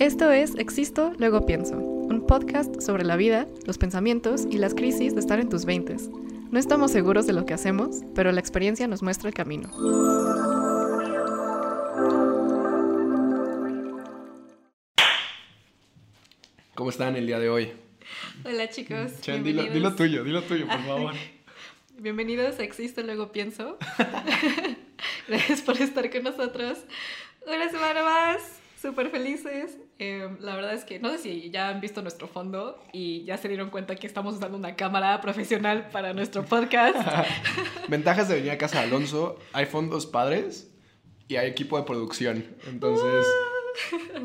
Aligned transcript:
Esto 0.00 0.30
es 0.30 0.54
Existo, 0.54 1.12
luego 1.18 1.44
pienso, 1.44 1.76
un 1.76 2.26
podcast 2.26 2.80
sobre 2.80 3.04
la 3.04 3.16
vida, 3.16 3.46
los 3.66 3.76
pensamientos 3.76 4.46
y 4.50 4.56
las 4.56 4.74
crisis 4.74 5.12
de 5.12 5.20
estar 5.20 5.38
en 5.40 5.50
tus 5.50 5.66
veintes. 5.66 6.08
No 6.50 6.58
estamos 6.58 6.90
seguros 6.90 7.26
de 7.26 7.34
lo 7.34 7.44
que 7.44 7.52
hacemos, 7.52 7.98
pero 8.14 8.32
la 8.32 8.40
experiencia 8.40 8.88
nos 8.88 9.02
muestra 9.02 9.28
el 9.28 9.34
camino. 9.34 9.68
¿Cómo 16.74 16.88
están 16.88 17.16
el 17.16 17.26
día 17.26 17.38
de 17.38 17.50
hoy? 17.50 17.70
Hola 18.46 18.70
chicos. 18.70 19.20
Chen, 19.20 19.44
dilo, 19.44 19.64
dilo 19.64 19.94
tuyo, 19.94 20.24
dilo 20.24 20.40
tuyo, 20.44 20.66
por 20.66 20.80
favor. 20.86 21.14
Bienvenidos 21.98 22.58
a 22.58 22.62
Existo, 22.62 23.02
luego 23.02 23.32
pienso. 23.32 23.76
Gracias 25.28 25.60
por 25.60 25.78
estar 25.78 26.10
con 26.10 26.22
nosotros. 26.22 26.78
Una 27.46 27.68
semana 27.68 28.02
más. 28.02 28.59
Súper 28.80 29.10
felices. 29.10 29.76
Eh, 29.98 30.26
la 30.40 30.56
verdad 30.56 30.72
es 30.72 30.84
que 30.84 30.98
no 30.98 31.10
sé 31.10 31.18
si 31.18 31.50
ya 31.50 31.68
han 31.68 31.82
visto 31.82 32.00
nuestro 32.00 32.28
fondo 32.28 32.82
y 32.94 33.24
ya 33.24 33.36
se 33.36 33.48
dieron 33.48 33.68
cuenta 33.68 33.94
que 33.94 34.06
estamos 34.06 34.36
usando 34.36 34.56
una 34.56 34.74
cámara 34.74 35.20
profesional 35.20 35.90
para 35.90 36.14
nuestro 36.14 36.46
podcast. 36.46 36.96
Ventajas 37.88 38.28
de 38.28 38.36
venir 38.36 38.52
a 38.52 38.58
casa 38.58 38.78
de 38.78 38.86
Alonso. 38.86 39.38
Hay 39.52 39.66
fondos 39.66 40.06
padres 40.06 40.70
y 41.28 41.36
hay 41.36 41.50
equipo 41.50 41.76
de 41.76 41.84
producción. 41.84 42.44
Entonces... 42.66 43.26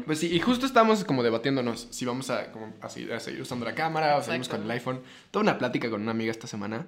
Pues 0.06 0.20
sí, 0.20 0.34
y 0.34 0.40
justo 0.40 0.66
estamos 0.66 1.04
como 1.04 1.22
debatiéndonos 1.22 1.88
si 1.92 2.04
vamos 2.06 2.30
a, 2.30 2.52
como, 2.52 2.74
a, 2.82 2.90
seguir, 2.90 3.12
usando 3.40 3.64
la 3.64 3.76
cámara 3.76 4.18
o 4.18 4.24
seguimos 4.24 4.50
con 4.50 4.64
el 4.64 4.72
iPhone. 4.72 5.02
Toda 5.32 5.44
una 5.44 5.58
plática 5.58 5.90
con 5.90 6.02
una 6.02 6.12
amiga 6.12 6.32
esta 6.32 6.48
semana 6.48 6.88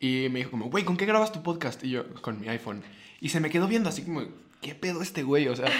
y 0.00 0.28
me 0.30 0.40
dijo 0.40 0.50
como, 0.50 0.68
güey, 0.68 0.84
¿con 0.84 0.96
qué 0.96 1.06
grabas 1.06 1.30
tu 1.30 1.42
podcast? 1.42 1.84
Y 1.84 1.90
yo, 1.90 2.12
con 2.22 2.40
mi 2.40 2.48
iPhone. 2.48 2.82
Y 3.20 3.28
se 3.28 3.38
me 3.38 3.50
quedó 3.50 3.68
viendo 3.68 3.88
así 3.88 4.02
como, 4.02 4.22
¿qué 4.60 4.74
pedo 4.74 5.00
este 5.00 5.22
güey? 5.22 5.46
O 5.48 5.54
sea, 5.54 5.70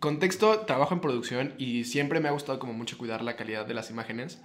contexto, 0.00 0.60
trabajo 0.60 0.94
en 0.94 1.00
producción 1.00 1.54
y 1.58 1.84
siempre 1.84 2.20
me 2.20 2.28
ha 2.28 2.32
gustado 2.32 2.58
como 2.58 2.72
mucho 2.72 2.98
cuidar 2.98 3.22
la 3.22 3.36
calidad 3.36 3.66
de 3.66 3.74
las 3.74 3.90
imágenes. 3.90 4.40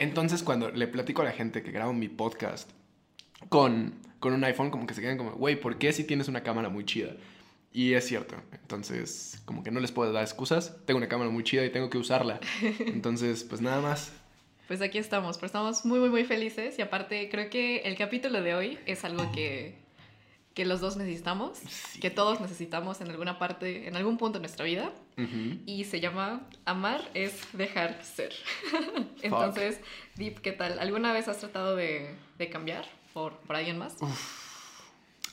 Entonces, 0.00 0.42
cuando 0.42 0.70
le 0.70 0.86
platico 0.86 1.22
a 1.22 1.24
la 1.24 1.32
gente 1.32 1.62
que 1.62 1.70
grabo 1.70 1.92
mi 1.92 2.08
podcast 2.08 2.70
con, 3.48 3.94
con 4.20 4.32
un 4.32 4.44
iPhone, 4.44 4.70
como 4.70 4.86
que 4.86 4.94
se 4.94 5.00
quedan 5.00 5.16
como, 5.16 5.32
güey, 5.32 5.58
¿por 5.58 5.78
qué 5.78 5.92
si 5.92 6.04
tienes 6.04 6.28
una 6.28 6.42
cámara 6.42 6.68
muy 6.68 6.84
chida? 6.84 7.12
Y 7.72 7.94
es 7.94 8.06
cierto. 8.06 8.36
Entonces, 8.52 9.40
como 9.44 9.62
que 9.62 9.70
no 9.70 9.80
les 9.80 9.92
puedo 9.92 10.12
dar 10.12 10.22
excusas. 10.22 10.76
Tengo 10.84 10.98
una 10.98 11.08
cámara 11.08 11.30
muy 11.30 11.44
chida 11.44 11.64
y 11.64 11.70
tengo 11.70 11.90
que 11.90 11.98
usarla. 11.98 12.40
Entonces, 12.80 13.44
pues 13.44 13.60
nada 13.60 13.80
más. 13.80 14.12
Pues 14.66 14.82
aquí 14.82 14.98
estamos, 14.98 15.36
pero 15.36 15.46
estamos 15.46 15.84
muy, 15.86 15.98
muy, 16.00 16.10
muy 16.10 16.24
felices. 16.24 16.78
Y 16.78 16.82
aparte, 16.82 17.28
creo 17.30 17.48
que 17.50 17.78
el 17.78 17.96
capítulo 17.96 18.42
de 18.42 18.54
hoy 18.54 18.78
es 18.84 19.04
algo 19.04 19.30
que, 19.32 19.78
que 20.58 20.64
los 20.64 20.80
dos 20.80 20.96
necesitamos, 20.96 21.60
que 22.00 22.10
todos 22.10 22.40
necesitamos 22.40 23.00
en 23.00 23.08
alguna 23.10 23.38
parte, 23.38 23.86
en 23.86 23.94
algún 23.94 24.18
punto 24.18 24.40
de 24.40 24.40
nuestra 24.40 24.64
vida. 24.64 24.92
Y 25.66 25.84
se 25.84 26.00
llama 26.00 26.48
Amar 26.64 27.00
es 27.14 27.32
dejar 27.52 28.02
ser. 28.02 28.32
Entonces, 29.22 29.78
Deep, 30.16 30.40
¿qué 30.40 30.50
tal? 30.50 30.80
¿Alguna 30.80 31.12
vez 31.12 31.28
has 31.28 31.38
tratado 31.38 31.76
de, 31.76 32.12
de 32.38 32.50
cambiar 32.50 32.86
por, 33.14 33.36
por 33.38 33.54
alguien 33.54 33.78
más? 33.78 33.98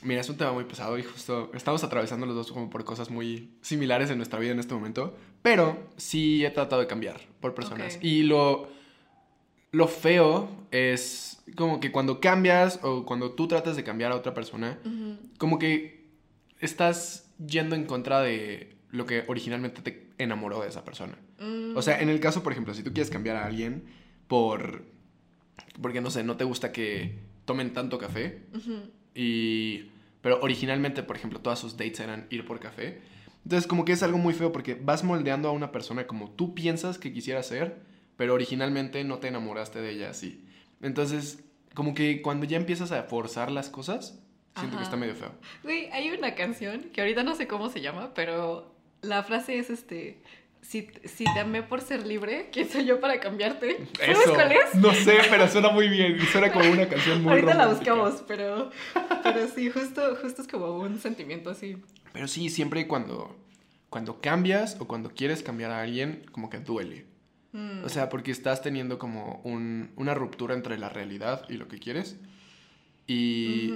Mira, 0.04 0.22
es 0.22 0.30
un 0.30 0.38
tema 0.38 0.54
muy 0.54 0.66
pesado 0.66 0.96
y 1.00 1.02
justo 1.02 1.50
estamos 1.56 1.84
atravesando 1.84 2.28
los 2.28 2.36
dos 2.36 2.52
como 2.52 2.70
por 2.70 2.84
cosas 2.84 3.10
muy 3.10 3.50
similares 3.62 4.12
en 4.12 4.18
nuestra 4.18 4.38
vida 4.38 4.52
en 4.52 4.60
este 4.60 4.76
momento, 4.76 5.18
pero 5.42 5.90
sí 5.98 6.46
he 6.46 6.52
tratado 6.52 6.82
de 6.82 6.88
cambiar 6.88 7.20
por 7.42 7.56
personas. 7.56 7.98
Y 8.00 8.22
lo, 8.22 8.70
lo 9.72 9.88
feo 9.88 10.50
es 10.72 11.44
como 11.56 11.80
que 11.80 11.92
cuando 11.92 12.20
cambias 12.20 12.80
o 12.84 13.06
cuando 13.06 13.32
tú 13.32 13.48
tratas 13.48 13.76
de 13.76 13.84
cambiar 13.84 14.12
a 14.12 14.16
otra 14.16 14.34
persona, 14.34 14.80
como 15.38 15.60
que 15.60 16.06
estás 16.60 17.32
yendo 17.46 17.76
en 17.76 17.86
contra 17.86 18.22
de 18.22 18.76
lo 18.90 19.06
que 19.06 19.24
originalmente 19.28 19.82
te 19.82 20.08
enamoró 20.18 20.62
de 20.62 20.70
esa 20.70 20.86
persona. 20.86 21.18
O 21.76 21.82
sea, 21.82 22.02
en 22.02 22.10
el 22.10 22.20
caso, 22.20 22.44
por 22.44 22.52
ejemplo, 22.52 22.74
si 22.74 22.84
tú 22.84 22.94
quieres 22.94 23.10
cambiar 23.10 23.36
a 23.36 23.46
alguien 23.46 23.84
por... 24.28 24.86
Porque, 25.82 26.00
no 26.02 26.10
sé, 26.10 26.24
no 26.24 26.38
te 26.38 26.46
gusta 26.46 26.72
que 26.72 27.20
tomen 27.44 27.74
tanto 27.74 27.98
café 27.98 28.44
y 29.14 29.92
pero 30.26 30.40
originalmente, 30.42 31.04
por 31.04 31.16
ejemplo, 31.16 31.40
todas 31.40 31.60
sus 31.60 31.78
dates 31.78 32.00
eran 32.00 32.26
ir 32.32 32.48
por 32.48 32.60
café. 32.60 33.00
Entonces, 33.44 33.68
como 33.68 33.86
que 33.86 33.92
es 33.92 34.02
algo 34.02 34.18
muy 34.18 34.34
feo 34.34 34.52
porque 34.52 34.74
vas 34.74 35.04
moldeando 35.04 35.48
a 35.48 35.52
una 35.52 35.72
persona 35.72 36.08
como 36.08 36.32
tú 36.32 36.56
piensas 36.56 36.98
que 36.98 37.14
quisiera 37.14 37.44
ser, 37.44 37.78
pero 38.18 38.34
originalmente 38.34 39.04
no 39.04 39.20
te 39.20 39.28
enamoraste 39.28 39.82
de 39.82 39.92
ella 39.92 40.10
así. 40.10 40.46
Entonces, 40.82 41.44
como 41.74 41.94
que 41.94 42.22
cuando 42.22 42.46
ya 42.46 42.58
empiezas 42.58 42.92
a 42.92 43.04
forzar 43.04 43.52
las 43.52 43.70
cosas, 43.70 44.20
siento 44.58 44.78
que 44.78 44.84
está 44.84 44.96
medio 44.96 45.16
feo. 45.16 45.32
Güey, 45.64 45.90
hay 45.92 46.12
una 46.12 46.36
canción 46.36 46.90
que 46.94 47.02
ahorita 47.02 47.24
no 47.24 47.36
sé 47.36 47.48
cómo 47.48 47.70
se 47.70 47.82
llama, 47.82 48.14
pero 48.14 48.76
la 49.02 49.24
frase 49.24 49.60
es 49.60 49.70
este 49.70 50.22
si, 50.68 50.88
si, 51.04 51.26
te 51.26 51.40
amé 51.40 51.62
por 51.62 51.82
ser 51.82 52.08
libre, 52.08 52.50
¿quién 52.52 52.68
soy 52.68 52.86
yo 52.86 53.00
para 53.00 53.20
cambiarte? 53.20 53.86
¿Sabes 54.00 54.28
cuál 54.28 54.52
es? 54.52 54.74
No 54.76 54.94
sé, 54.94 55.18
pero 55.30 55.48
suena 55.48 55.70
muy 55.70 55.88
bien. 55.90 56.20
Suena 56.32 56.52
como 56.52 56.72
una 56.72 56.88
canción 56.88 57.22
muy 57.22 57.34
Ahorita 57.34 57.54
la 57.54 57.68
buscamos, 57.68 58.24
pero, 58.28 58.72
pero 59.24 59.48
sí, 59.48 59.70
justo, 59.70 60.18
justo 60.22 60.42
es 60.42 60.48
como 60.48 60.78
un 60.80 61.00
sentimiento 61.00 61.52
así. 61.52 61.78
Pero 62.14 62.28
sí, 62.28 62.50
siempre 62.50 62.88
cuando, 62.88 63.38
cuando 63.90 64.22
cambias 64.22 64.78
o 64.80 64.88
cuando 64.88 65.12
quieres 65.12 65.44
cambiar 65.44 65.70
a 65.70 65.82
alguien, 65.82 66.26
como 66.32 66.50
que 66.50 66.58
duele. 66.60 67.06
Mm. 67.56 67.86
O 67.86 67.90
sea, 67.90 68.10
porque 68.10 68.32
estás 68.32 68.62
teniendo 68.62 69.00
como 69.00 69.40
un, 69.46 69.92
una 69.96 70.14
ruptura 70.14 70.54
entre 70.54 70.78
la 70.78 70.90
realidad 70.90 71.46
y 71.48 71.54
lo 71.54 71.70
que 71.70 71.80
quieres. 71.80 72.18
Y 73.08 73.74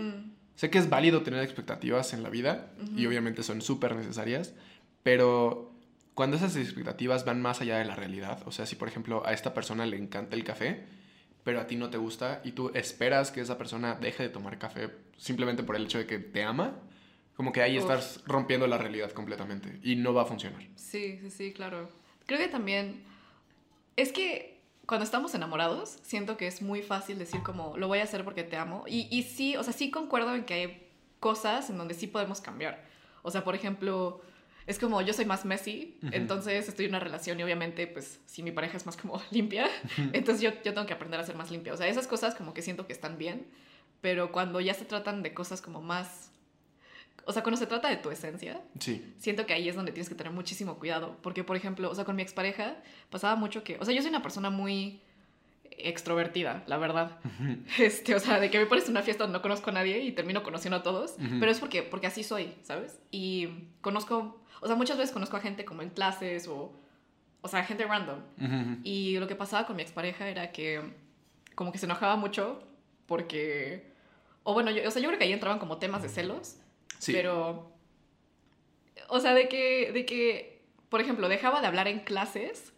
sé 0.56 0.70
que 0.70 0.80
es 0.80 0.90
válido 0.90 1.22
tener 1.22 1.42
expectativas 1.42 2.14
en 2.14 2.22
la 2.22 2.30
vida 2.30 2.74
y 2.98 3.06
obviamente 3.06 3.42
son 3.42 3.62
súper 3.62 3.96
necesarias, 3.96 4.54
pero 5.04 5.72
cuando 6.14 6.36
esas 6.36 6.58
expectativas 6.58 7.24
van 7.24 7.42
más 7.42 7.62
allá 7.62 7.78
de 7.78 7.86
la 7.86 7.96
realidad, 7.96 8.42
o 8.46 8.52
sea, 8.52 8.66
si 8.66 8.76
por 8.76 8.90
ejemplo 8.90 9.26
a 9.26 9.32
esta 9.32 9.54
persona 9.54 9.86
le 9.86 9.98
encanta 9.98 10.36
el 10.36 10.44
café, 10.44 10.84
pero 11.46 11.62
a 11.62 11.68
ti 11.68 11.78
no 11.78 11.90
te 11.90 11.98
gusta 11.98 12.42
y 12.44 12.52
tú 12.52 12.72
esperas 12.74 13.32
que 13.32 13.40
esa 13.40 13.58
persona 13.58 13.96
deje 13.96 14.24
de 14.24 14.30
tomar 14.30 14.58
café 14.58 14.90
simplemente 15.18 15.64
por 15.64 15.78
el 15.78 15.86
hecho 15.86 16.00
de 16.00 16.06
que 16.06 16.20
te 16.20 16.44
ama, 16.44 16.76
como 17.36 17.54
que 17.54 17.62
ahí 17.62 17.78
estás 17.78 18.22
rompiendo 18.26 18.68
la 18.68 18.78
realidad 18.78 19.12
completamente 19.12 19.80
y 19.84 19.96
no 19.96 20.14
va 20.14 20.24
a 20.24 20.26
funcionar. 20.26 20.62
Sí, 20.76 21.20
sí, 21.22 21.30
sí, 21.30 21.54
claro. 21.54 21.90
Creo 22.26 22.40
que 22.40 22.50
también 22.50 23.04
es 23.96 24.12
que 24.12 24.60
cuando 24.86 25.06
estamos 25.06 25.36
enamorados, 25.36 26.00
siento 26.02 26.36
que 26.36 26.48
es 26.48 26.62
muy 26.62 26.82
fácil 26.82 27.20
decir 27.20 27.44
como, 27.44 27.78
lo 27.78 27.88
voy 27.88 28.00
a 28.00 28.04
hacer 28.04 28.24
porque 28.24 28.44
te 28.44 28.58
amo. 28.58 28.86
Y, 28.88 29.08
y 29.12 29.24
sí, 29.24 29.56
o 29.56 29.64
sea, 29.64 29.72
sí 29.72 29.92
concuerdo 29.92 30.34
en 30.34 30.46
que 30.46 30.54
hay 30.56 30.90
cosas 31.20 31.70
en 31.70 31.78
donde 31.78 31.94
sí 31.94 32.08
podemos 32.08 32.42
cambiar. 32.42 32.84
O 33.22 33.30
sea, 33.30 33.44
por 33.44 33.54
ejemplo, 33.54 34.22
es 34.70 34.80
como 34.80 35.02
yo 35.02 35.14
soy 35.14 35.26
más 35.26 35.46
messy, 35.46 35.98
entonces 36.12 36.68
estoy 36.68 36.86
en 36.86 36.92
una 36.92 37.00
relación 37.00 37.40
y 37.40 37.44
obviamente, 37.44 37.88
pues, 37.88 38.20
si 38.26 38.44
mi 38.44 38.52
pareja 38.52 38.78
es 38.78 38.86
más 38.86 38.98
como 38.98 39.22
limpia, 39.32 39.68
entonces 40.14 40.42
yo, 40.42 40.52
yo 40.64 40.74
tengo 40.74 40.86
que 40.86 40.94
aprender 40.94 41.20
a 41.20 41.24
ser 41.24 41.36
más 41.36 41.52
limpia. 41.52 41.74
O 41.74 41.78
sea, 41.78 41.88
esas 41.88 42.08
cosas 42.08 42.36
como 42.36 42.54
que 42.54 42.62
siento 42.62 42.88
que 42.88 42.94
están 42.94 43.18
bien, 43.18 43.48
pero 44.02 44.32
cuando 44.32 44.62
ya 44.62 44.74
se 44.74 44.86
tratan 44.86 45.24
de 45.24 45.34
cosas 45.34 45.62
como 45.62 45.82
más... 45.82 46.29
O 47.26 47.34
sea, 47.34 47.44
cuando 47.44 47.58
se 47.58 47.68
trata 47.68 47.90
de 47.90 47.98
tu 47.98 48.10
esencia, 48.10 48.62
sí. 48.80 49.14
siento 49.18 49.46
que 49.46 49.54
ahí 49.54 49.70
es 49.70 49.76
donde 49.76 49.92
tienes 49.92 50.10
que 50.10 50.16
tener 50.16 50.34
muchísimo 50.34 50.80
cuidado. 50.80 51.18
Porque, 51.22 51.44
por 51.44 51.56
ejemplo, 51.56 51.90
o 51.90 51.96
sea, 51.96 52.06
con 52.06 52.16
mi 52.16 52.22
expareja 52.22 52.78
pasaba 53.10 53.36
mucho 53.36 53.64
que... 53.64 53.78
O 53.80 53.86
sea, 53.86 53.94
yo 53.94 54.02
soy 54.02 54.10
una 54.10 54.22
persona 54.22 54.50
muy 54.50 55.02
extrovertida, 55.72 56.64
la 56.68 56.78
verdad. 56.78 57.20
este, 57.80 58.16
o 58.16 58.20
sea, 58.20 58.40
de 58.40 58.50
que 58.50 58.60
me 58.60 58.66
pones 58.66 58.86
en 58.86 58.92
una 58.92 59.02
fiesta 59.02 59.24
donde 59.24 59.38
no 59.38 59.42
conozco 59.42 59.70
a 59.70 59.74
nadie 59.74 60.00
y 60.00 60.12
termino 60.12 60.44
conociendo 60.44 60.78
a 60.78 60.84
todos, 60.84 61.16
pero 61.40 61.52
es 61.52 61.60
porque, 61.60 61.84
porque 61.84 62.08
así 62.08 62.24
soy, 62.24 62.54
¿sabes? 62.64 63.00
Y 63.12 63.48
conozco 63.82 64.40
o 64.62 64.68
sea, 64.68 64.76
muchas 64.76 64.98
veces 64.98 65.14
conozco 65.14 65.38
a 65.38 65.40
gente 65.40 65.66
como 65.66 65.82
en 65.82 65.90
clases 65.90 66.48
o, 66.48 66.74
o 67.42 67.48
sea, 67.48 67.64
gente 67.64 67.86
random. 67.86 68.20
Y 68.84 69.18
lo 69.18 69.28
que 69.28 69.36
pasaba 69.36 69.66
con 69.66 69.76
mi 69.76 69.82
expareja 69.82 70.28
era 70.28 70.52
que 70.52 70.82
como 71.56 71.72
que 71.72 71.78
se 71.78 71.86
enojaba 71.86 72.16
mucho 72.16 72.62
porque, 73.06 73.92
o 74.44 74.54
bueno, 74.54 74.72
yo, 74.72 74.88
o 74.88 74.92
sea, 74.92 75.02
yo 75.02 75.08
creo 75.08 75.18
que 75.18 75.26
ahí 75.26 75.34
entraban 75.34 75.60
como 75.60 75.78
temas 75.78 76.02
de 76.02 76.10
celos, 76.10 76.58
sí. 77.00 77.12
pero, 77.14 77.72
o 79.08 79.20
sea, 79.20 79.34
de 79.34 79.50
que, 79.50 79.92
de 79.92 80.06
que, 80.06 80.62
por 80.90 81.02
ejemplo, 81.02 81.28
dejaba 81.28 81.62
de 81.62 81.68
hablar 81.68 81.88
en 81.88 82.00
clases 82.02 82.74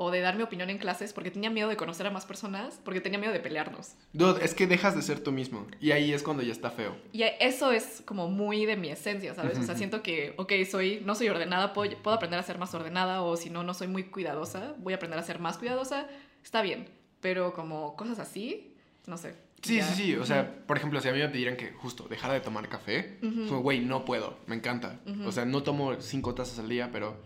o 0.00 0.12
de 0.12 0.20
dar 0.20 0.36
mi 0.36 0.44
opinión 0.44 0.70
en 0.70 0.78
clases 0.78 1.12
porque 1.12 1.32
tenía 1.32 1.50
miedo 1.50 1.68
de 1.68 1.76
conocer 1.76 2.06
a 2.06 2.10
más 2.10 2.24
personas, 2.24 2.80
porque 2.84 3.00
tenía 3.00 3.18
miedo 3.18 3.32
de 3.32 3.40
pelearnos. 3.40 3.94
Dude, 4.12 4.44
es 4.44 4.54
que 4.54 4.68
dejas 4.68 4.94
de 4.94 5.02
ser 5.02 5.20
tú 5.20 5.32
mismo 5.32 5.66
y 5.80 5.90
ahí 5.90 6.12
es 6.12 6.22
cuando 6.22 6.44
ya 6.44 6.52
está 6.52 6.70
feo. 6.70 6.96
Y 7.12 7.24
eso 7.40 7.72
es 7.72 8.02
como 8.06 8.28
muy 8.28 8.64
de 8.64 8.76
mi 8.76 8.90
esencia, 8.90 9.34
¿sabes? 9.34 9.58
O 9.58 9.62
sea, 9.64 9.74
siento 9.74 10.00
que, 10.02 10.34
ok, 10.36 10.52
soy, 10.70 11.02
no 11.04 11.16
soy 11.16 11.28
ordenada, 11.28 11.72
puedo, 11.72 11.96
puedo 12.00 12.16
aprender 12.16 12.38
a 12.38 12.44
ser 12.44 12.58
más 12.58 12.72
ordenada 12.74 13.22
o 13.22 13.36
si 13.36 13.50
no, 13.50 13.64
no 13.64 13.74
soy 13.74 13.88
muy 13.88 14.04
cuidadosa, 14.04 14.76
voy 14.78 14.92
a 14.92 14.96
aprender 14.96 15.18
a 15.18 15.24
ser 15.24 15.40
más 15.40 15.58
cuidadosa, 15.58 16.06
está 16.44 16.62
bien, 16.62 16.88
pero 17.20 17.52
como 17.52 17.96
cosas 17.96 18.20
así, 18.20 18.76
no 19.06 19.16
sé. 19.16 19.47
Sí, 19.62 19.80
sí, 19.82 19.94
sí. 19.94 20.16
O 20.16 20.24
sea, 20.24 20.64
por 20.66 20.76
ejemplo, 20.76 21.00
si 21.00 21.08
a 21.08 21.12
mí 21.12 21.18
me 21.18 21.28
pidieran 21.28 21.56
que 21.56 21.72
justo 21.72 22.06
dejara 22.08 22.34
de 22.34 22.40
tomar 22.40 22.68
café, 22.68 23.18
güey, 23.20 23.80
no 23.80 24.04
puedo, 24.04 24.38
me 24.46 24.56
encanta. 24.56 25.00
O 25.24 25.32
sea, 25.32 25.44
no 25.44 25.62
tomo 25.62 26.00
cinco 26.00 26.34
tazas 26.34 26.58
al 26.58 26.68
día, 26.68 26.90
pero 26.92 27.16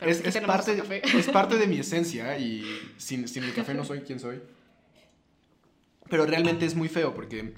es, 0.00 0.24
es 0.24 0.36
parte, 0.38 0.82
es 1.02 1.28
parte 1.28 1.56
de 1.56 1.66
mi 1.66 1.78
esencia 1.80 2.38
y 2.38 2.64
sin, 2.96 3.26
sin 3.28 3.44
el 3.44 3.54
café 3.54 3.74
no 3.74 3.84
soy 3.84 4.00
quien 4.00 4.20
soy. 4.20 4.40
Pero 6.08 6.24
realmente 6.26 6.64
es 6.64 6.74
muy 6.74 6.88
feo 6.88 7.14
porque 7.14 7.54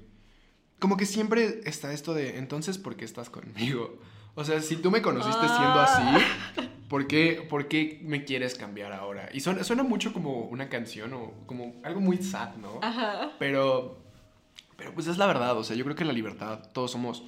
como 0.79 0.97
que 0.97 1.07
siempre 1.07 1.61
está 1.65 1.93
esto 1.93 2.15
de, 2.15 2.39
entonces, 2.39 2.79
¿por 2.79 2.97
qué 2.97 3.05
estás 3.05 3.31
conmigo? 3.31 3.99
O 4.35 4.45
sea, 4.45 4.61
si 4.63 4.77
tú 4.77 4.91
me 4.91 5.03
conociste 5.03 5.47
siendo 5.47 5.81
así, 5.81 6.03
¿Por 6.91 7.07
qué, 7.07 7.47
¿Por 7.49 7.69
qué 7.69 8.01
me 8.03 8.25
quieres 8.25 8.57
cambiar 8.57 8.93
ahora? 8.93 9.29
Y 9.33 9.39
suena, 9.39 9.63
suena 9.63 9.85
mucho 9.85 10.13
como 10.13 10.41
una 10.47 10.69
canción 10.69 11.13
o 11.15 11.35
como 11.47 11.77
algo 11.85 12.01
muy 12.01 12.17
sad, 12.17 12.57
¿no? 12.57 12.81
Ajá. 12.83 13.31
Pero, 13.39 14.00
pero 14.81 14.95
pues 14.95 15.07
es 15.09 15.19
la 15.19 15.27
verdad, 15.27 15.59
o 15.59 15.63
sea, 15.63 15.77
yo 15.77 15.85
creo 15.85 15.95
que 15.95 16.07
la 16.07 16.15
libertad, 16.15 16.71
todos 16.73 16.91
somos 16.93 17.23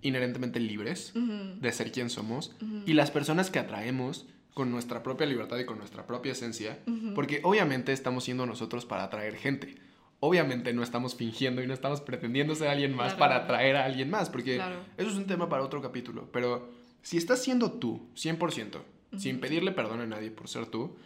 inherentemente 0.00 0.58
libres 0.58 1.12
de 1.14 1.70
ser 1.72 1.92
quien 1.92 2.08
somos 2.08 2.56
y 2.86 2.94
las 2.94 3.10
personas 3.10 3.50
que 3.50 3.58
atraemos 3.58 4.26
con 4.54 4.70
nuestra 4.70 5.02
propia 5.02 5.26
libertad 5.26 5.58
y 5.58 5.66
con 5.66 5.76
nuestra 5.76 6.06
propia 6.06 6.32
esencia, 6.32 6.78
porque 7.14 7.40
obviamente 7.44 7.92
estamos 7.92 8.24
siendo 8.24 8.46
nosotros 8.46 8.86
para 8.86 9.04
atraer 9.04 9.36
gente. 9.36 9.74
Obviamente 10.20 10.72
no 10.72 10.82
estamos 10.82 11.14
fingiendo 11.14 11.62
y 11.62 11.66
no 11.66 11.74
estamos 11.74 12.00
pretendiendo 12.00 12.54
ser 12.54 12.68
alguien 12.68 12.94
más 12.96 13.14
Claro. 13.14 13.18
para 13.18 13.36
atraer 13.44 13.76
a 13.76 13.84
alguien 13.84 14.08
más, 14.08 14.30
porque 14.30 14.54
Claro. 14.56 14.76
eso 14.96 15.10
es 15.10 15.16
un 15.16 15.26
tema 15.26 15.50
para 15.50 15.62
otro 15.62 15.82
capítulo. 15.82 16.30
Pero 16.32 16.72
si 17.02 17.18
estás 17.18 17.42
siendo 17.42 17.72
tú, 17.72 18.08
100%, 18.14 18.82
sin 19.18 19.40
pedirle 19.40 19.72
perdón 19.72 20.00
a 20.00 20.06
nadie 20.06 20.30
por 20.30 20.48
ser 20.48 20.64
tú, 20.66 20.96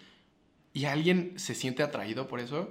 y 0.72 0.84
alguien 0.84 1.32
se 1.36 1.54
siente 1.56 1.82
atraído 1.82 2.28
por 2.28 2.38
eso. 2.38 2.68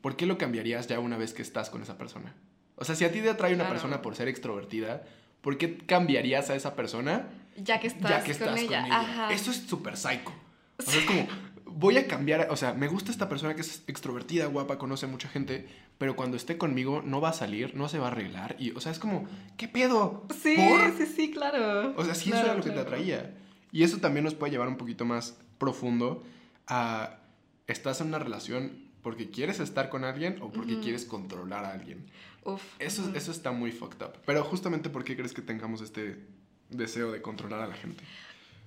¿Por 0.00 0.16
qué 0.16 0.26
lo 0.26 0.38
cambiarías 0.38 0.86
ya 0.86 0.98
una 1.00 1.16
vez 1.16 1.32
que 1.34 1.42
estás 1.42 1.70
con 1.70 1.82
esa 1.82 1.98
persona? 1.98 2.34
O 2.76 2.84
sea, 2.84 2.94
si 2.94 3.04
a 3.04 3.12
ti 3.12 3.20
te 3.20 3.30
atrae 3.30 3.52
una 3.54 3.64
Claro. 3.64 3.74
persona 3.74 4.02
por 4.02 4.16
ser 4.16 4.28
extrovertida, 4.28 5.02
¿por 5.40 5.58
qué 5.58 5.76
cambiarías 5.78 6.50
a 6.50 6.54
esa 6.54 6.74
persona 6.76 7.28
Ya 7.56 7.78
que 7.80 7.88
estás, 7.88 8.10
ya 8.10 8.24
que 8.24 8.32
estás 8.32 8.48
con, 8.50 8.58
ella. 8.58 8.86
Ajá. 8.90 9.32
Eso 9.32 9.50
es 9.50 9.58
súper 9.58 9.96
psycho. 9.96 10.32
O 10.78 10.82
sea, 10.82 10.98
es 11.00 11.04
como, 11.06 11.26
voy 11.66 11.98
a 11.98 12.06
cambiar, 12.06 12.48
o 12.50 12.56
sea, 12.56 12.72
me 12.72 12.88
gusta 12.88 13.10
esta 13.10 13.28
persona 13.28 13.54
que 13.54 13.60
es 13.60 13.82
extrovertida, 13.86 14.46
guapa, 14.46 14.78
conoce 14.78 15.04
a 15.06 15.08
mucha 15.10 15.28
gente, 15.28 15.68
pero 15.98 16.16
cuando 16.16 16.36
esté 16.38 16.56
conmigo 16.56 17.02
no 17.04 17.20
va 17.20 17.28
a 17.30 17.32
salir, 17.34 17.74
no 17.74 17.88
se 17.88 17.98
va 17.98 18.06
a 18.08 18.10
arreglar. 18.12 18.56
Y, 18.58 18.70
o 18.70 18.80
sea, 18.80 18.92
es 18.92 18.98
como, 18.98 19.26
¿qué 19.58 19.68
pedo? 19.68 20.26
Sí, 20.42 20.56
¿Por? 20.56 20.96
sí, 20.96 21.06
sí, 21.06 21.30
claro. 21.30 21.92
O 21.96 22.04
sea, 22.04 22.14
sí, 22.14 22.30
eso 22.30 22.38
Claro, 22.38 22.46
era 22.46 22.54
lo 22.56 22.62
que 22.62 22.70
te 22.70 22.74
claro. 22.76 22.88
atraía. 22.88 23.34
Y 23.72 23.82
eso 23.82 23.98
también 23.98 24.24
nos 24.24 24.34
puede 24.34 24.52
llevar 24.52 24.68
un 24.68 24.76
poquito 24.78 25.04
más 25.04 25.38
profundo 25.58 26.24
a, 26.66 27.18
¿estás 27.66 28.00
en 28.00 28.08
una 28.08 28.18
relación 28.18 28.89
porque 29.02 29.30
quieres 29.30 29.60
estar 29.60 29.88
con 29.88 30.04
alguien 30.04 30.38
o 30.42 30.50
porque 30.50 30.74
Ujú. 30.74 30.82
quieres 30.82 31.04
controlar 31.04 31.64
a 31.64 31.72
alguien? 31.72 32.06
Uf. 32.44 32.62
Eso, 32.78 33.02
ujú. 33.02 33.16
eso 33.16 33.30
está 33.32 33.52
muy 33.52 33.72
fucked 33.72 34.02
up. 34.04 34.12
Pero 34.26 34.44
justamente, 34.44 34.90
¿por 34.90 35.04
qué 35.04 35.16
crees 35.16 35.32
que 35.32 35.42
tengamos 35.42 35.80
este 35.82 36.24
deseo 36.70 37.10
de 37.12 37.20
controlar 37.22 37.60
a 37.60 37.66
la 37.66 37.74
gente? 37.74 38.02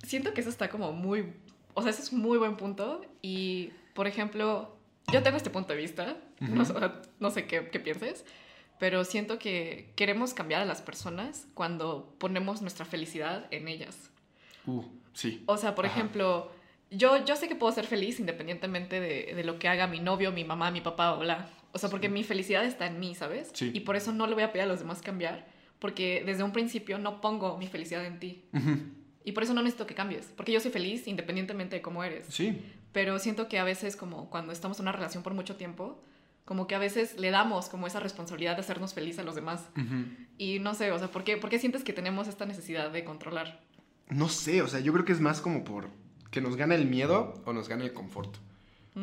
Siento 0.04 0.32
que 0.34 0.40
eso 0.40 0.50
está 0.50 0.68
como 0.70 0.92
muy... 0.92 1.32
O 1.74 1.82
sea, 1.82 1.90
ese 1.90 2.02
es 2.02 2.12
muy 2.12 2.38
buen 2.38 2.56
punto. 2.56 3.00
Y, 3.22 3.70
por 3.94 4.06
ejemplo, 4.06 4.76
yo 5.12 5.22
tengo 5.22 5.36
este 5.36 5.50
punto 5.50 5.72
de 5.72 5.78
vista. 5.80 6.16
Ujú. 6.40 6.54
no, 6.54 6.64
sé- 6.64 6.74
no 7.20 7.30
sé 7.30 7.46
qué, 7.46 7.68
qué 7.70 7.80
pienses. 7.80 8.24
Pero 8.78 9.04
siento 9.04 9.38
que 9.38 9.92
queremos 9.96 10.34
cambiar 10.34 10.60
a 10.60 10.64
las 10.64 10.82
personas 10.82 11.46
cuando 11.54 12.14
ponemos 12.18 12.60
nuestra 12.60 12.84
felicidad 12.84 13.46
en 13.52 13.68
ellas. 13.68 14.10
Uh, 14.66 14.82
sí. 15.14 15.42
O 15.46 15.56
sea, 15.56 15.74
por 15.74 15.86
Ajá. 15.86 15.94
ejemplo, 15.96 16.50
yo, 16.96 17.24
yo 17.24 17.36
sé 17.36 17.48
que 17.48 17.54
puedo 17.56 17.72
ser 17.72 17.86
feliz 17.86 18.20
independientemente 18.20 19.00
de, 19.00 19.34
de 19.34 19.44
lo 19.44 19.58
que 19.58 19.68
haga 19.68 19.86
mi 19.86 20.00
novio, 20.00 20.32
mi 20.32 20.44
mamá, 20.44 20.70
mi 20.70 20.80
papá 20.80 21.14
o 21.14 21.24
la... 21.24 21.48
O 21.72 21.78
sea, 21.78 21.90
porque 21.90 22.06
Sí. 22.06 22.12
mi 22.12 22.22
felicidad 22.24 22.64
está 22.64 22.86
en 22.86 23.00
mí, 23.00 23.14
¿sabes? 23.14 23.50
Sí. 23.52 23.70
Y 23.74 23.80
por 23.80 23.96
eso 23.96 24.12
no 24.12 24.26
le 24.26 24.34
voy 24.34 24.44
a 24.44 24.52
pedir 24.52 24.62
a 24.64 24.66
los 24.66 24.78
demás 24.78 25.02
cambiar, 25.02 25.46
porque 25.80 26.22
desde 26.24 26.42
un 26.44 26.52
principio 26.52 26.98
no 26.98 27.20
pongo 27.20 27.58
mi 27.58 27.66
felicidad 27.66 28.04
en 28.06 28.20
ti. 28.20 28.44
Ujú. 28.52 28.76
Y 29.24 29.32
por 29.32 29.42
eso 29.42 29.54
no 29.54 29.62
necesito 29.62 29.86
que 29.86 29.94
cambies, 29.94 30.32
porque 30.36 30.52
yo 30.52 30.60
soy 30.60 30.70
feliz 30.70 31.08
independientemente 31.08 31.76
de 31.76 31.82
cómo 31.82 32.04
eres. 32.04 32.26
Sí. 32.28 32.60
Pero 32.92 33.18
siento 33.18 33.48
que 33.48 33.58
a 33.58 33.64
veces, 33.64 33.96
como 33.96 34.30
cuando 34.30 34.52
estamos 34.52 34.78
en 34.78 34.82
una 34.84 34.92
relación 34.92 35.22
por 35.24 35.34
mucho 35.34 35.56
tiempo, 35.56 36.00
como 36.44 36.66
que 36.68 36.74
a 36.74 36.78
veces 36.78 37.18
le 37.18 37.30
damos 37.30 37.68
como 37.70 37.86
esa 37.88 37.98
responsabilidad 38.00 38.54
de 38.54 38.60
hacernos 38.60 38.94
feliz 38.94 39.18
a 39.18 39.22
los 39.24 39.34
demás. 39.34 39.68
Ujú. 39.76 40.04
Y 40.38 40.58
no 40.60 40.74
sé, 40.74 40.92
o 40.92 40.98
sea, 40.98 41.08
¿por 41.08 41.24
qué, 41.24 41.38
¿por 41.38 41.50
qué 41.50 41.58
sientes 41.58 41.82
que 41.82 41.92
tenemos 41.92 42.28
esta 42.28 42.44
necesidad 42.46 42.90
de 42.92 43.02
controlar? 43.02 43.62
No 44.10 44.28
sé, 44.28 44.60
o 44.62 44.68
sea, 44.68 44.78
yo 44.80 44.92
creo 44.92 45.04
que 45.06 45.12
es 45.12 45.20
más 45.20 45.40
como 45.40 45.64
por 45.64 45.88
que 46.34 46.40
nos 46.40 46.56
gana 46.56 46.74
el 46.74 46.86
miedo 46.86 47.40
o 47.46 47.52
nos 47.52 47.68
gana 47.68 47.84
el 47.84 47.92
confort. 47.92 48.36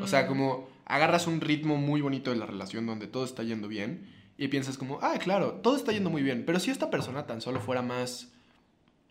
O 0.02 0.06
sea, 0.08 0.24
Mm. 0.24 0.28
como 0.28 0.68
agarras 0.86 1.28
un 1.28 1.40
ritmo 1.40 1.78
muy 1.78 2.02
bonito 2.02 2.30
de 2.32 2.36
la 2.38 2.46
relación 2.46 2.86
donde 2.86 3.08
todo 3.08 3.24
está 3.24 3.42
yendo 3.44 3.68
bien 3.70 4.10
y 4.38 4.50
piensas 4.50 4.78
como, 4.78 5.00
ah, 5.02 5.18
claro, 5.18 5.54
todo 5.64 5.76
está 5.78 5.94
yendo 5.94 6.10
muy 6.10 6.24
bien, 6.24 6.44
pero 6.46 6.60
si 6.60 6.72
esta 6.72 6.90
persona 6.90 7.26
tan 7.26 7.40
solo 7.42 7.60
fuera 7.62 7.82
más 7.82 8.28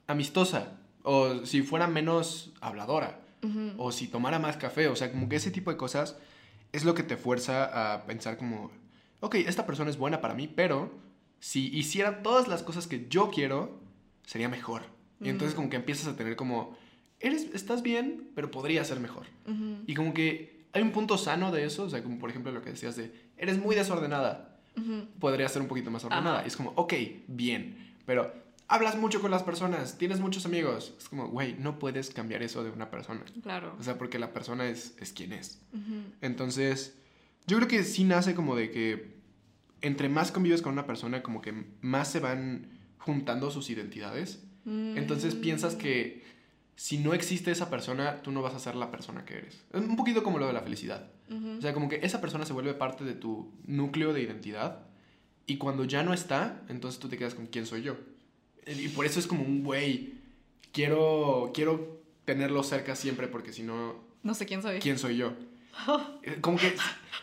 amistosa 0.07 0.79
o 1.03 1.47
si 1.47 1.63
fuera 1.63 1.87
menos 1.87 2.53
habladora 2.61 3.21
o 3.79 3.91
si 3.91 4.07
tomara 4.07 4.39
más 4.39 4.59
café, 4.59 4.89
o 4.89 4.97
sea, 4.97 5.11
como 5.11 5.29
que 5.31 5.37
ese 5.37 5.51
tipo 5.51 5.71
de 5.71 5.79
cosas 5.79 6.17
es 6.73 6.85
lo 6.85 6.95
que 6.95 7.03
te 7.03 7.17
fuerza 7.17 7.95
a 7.95 8.05
pensar 8.05 8.37
como, 8.37 8.71
ok, 9.21 9.37
esta 9.37 9.65
persona 9.65 9.89
es 9.91 9.97
buena 9.97 10.21
para 10.21 10.35
mí, 10.35 10.47
pero 10.47 10.93
si 11.39 11.75
hiciera 11.75 12.23
todas 12.23 12.49
las 12.49 12.63
cosas 12.63 12.87
que 12.87 13.07
yo 13.09 13.31
quiero, 13.31 13.81
sería 14.27 14.51
mejor. 14.51 14.83
Y 15.23 15.31
entonces 15.31 15.55
como 15.55 15.71
que 15.71 15.77
empiezas 15.77 16.07
a 16.07 16.17
tener 16.17 16.37
como, 16.37 16.77
eres, 17.21 17.49
estás 17.55 17.83
bien, 17.83 18.31
pero 18.35 18.51
podría 18.51 18.85
ser 18.85 18.99
mejor. 19.01 19.27
Ujú. 19.47 19.77
Y 19.87 19.95
como 19.95 20.13
que 20.15 20.65
hay 20.73 20.83
un 20.83 20.93
punto 20.93 21.19
sano 21.19 21.53
de 21.53 21.65
eso, 21.65 21.85
o 21.85 21.91
sea, 21.91 22.03
como 22.03 22.19
por 22.19 22.31
ejemplo 22.31 22.53
lo 22.53 22.63
que 22.63 22.71
decías 22.71 22.97
de, 22.97 23.13
eres 23.37 23.59
muy 23.59 23.75
desordenada, 23.77 24.59
Ujú. 24.77 25.07
podría 25.19 25.49
ser 25.49 25.63
un 25.63 25.69
poquito 25.69 25.91
más 25.91 26.05
ordenada. 26.05 26.37
Ajá. 26.39 26.45
Y 26.45 26.49
es 26.49 26.57
como, 26.57 26.73
ok, 26.77 26.95
bien, 27.29 27.95
pero 28.07 28.33
hablas 28.69 28.97
mucho 28.97 29.21
con 29.21 29.31
las 29.31 29.43
personas, 29.43 29.99
tienes 29.99 30.21
muchos 30.21 30.47
amigos. 30.47 30.95
Es 30.99 31.09
como, 31.09 31.29
güey, 31.29 31.57
no 31.59 31.79
puedes 31.79 32.11
cambiar 32.11 32.43
eso 32.43 32.63
de 32.65 32.71
una 32.71 32.89
persona. 32.91 33.23
Claro. 33.43 33.75
O 33.79 33.83
sea, 33.83 33.99
porque 33.99 34.19
la 34.19 34.33
persona 34.33 34.69
es, 34.69 34.95
es 35.01 35.13
quien 35.13 35.33
es. 35.33 35.61
Ujú. 35.73 36.03
Entonces, 36.21 36.95
yo 37.47 37.57
creo 37.57 37.69
que 37.69 37.83
sí 37.83 38.05
nace 38.05 38.35
como 38.35 38.55
de 38.55 38.71
que 38.71 39.19
entre 39.83 40.09
más 40.09 40.31
convives 40.31 40.63
con 40.63 40.73
una 40.75 40.87
persona, 40.87 41.23
como 41.23 41.41
que 41.41 41.53
más 41.81 42.13
se 42.13 42.21
van 42.21 42.79
juntando 42.99 43.51
sus 43.51 43.71
identidades. 43.71 44.43
Entonces 44.67 45.35
Mm. 45.35 45.41
piensas 45.41 45.75
que 45.75 46.23
si 46.81 46.97
no 46.97 47.13
existe 47.13 47.51
esa 47.51 47.69
persona, 47.69 48.23
tú 48.23 48.33
no 48.33 48.41
vas 48.41 48.55
a 48.55 48.59
ser 48.59 48.75
la 48.75 48.91
persona 48.91 49.27
que 49.27 49.37
eres. 49.37 49.63
Es 49.71 49.83
un 49.83 49.97
poquito 49.97 50.23
como 50.23 50.39
lo 50.39 50.47
de 50.47 50.55
la 50.55 50.63
felicidad. 50.63 51.11
Ujú. 51.29 51.59
O 51.59 51.61
sea, 51.61 51.75
como 51.75 51.91
que 51.91 52.01
esa 52.03 52.23
persona 52.23 52.47
se 52.47 52.55
vuelve 52.55 52.73
parte 52.73 53.05
de 53.05 53.13
tu 53.13 53.53
núcleo 53.67 54.15
de 54.15 54.23
identidad 54.23 54.87
y 55.45 55.59
cuando 55.59 55.85
ya 55.85 56.03
no 56.03 56.15
está, 56.15 56.63
entonces 56.71 56.99
tú 56.99 57.11
te 57.11 57.19
quedas 57.19 57.35
con 57.35 57.49
quién 57.49 57.67
soy 57.67 57.83
yo. 57.83 57.99
Y 58.67 58.89
por 58.89 59.05
eso 59.05 59.21
es 59.21 59.27
como 59.27 59.43
un 59.43 59.63
güey, 59.63 60.15
quiero, 60.73 61.51
quiero 61.53 62.01
tenerlo 62.25 62.63
cerca 62.63 62.97
siempre 62.97 63.29
porque 63.29 63.53
si 63.53 63.63
no, 63.63 63.97
No 64.23 64.33
sé 64.33 64.47
quién 64.47 64.63
soy. 64.63 64.79
¿quién 64.79 64.99
soy 64.99 65.19
yo? 65.19 65.35
Eh, 66.23 66.39
Como 66.41 66.57
que, 66.57 66.75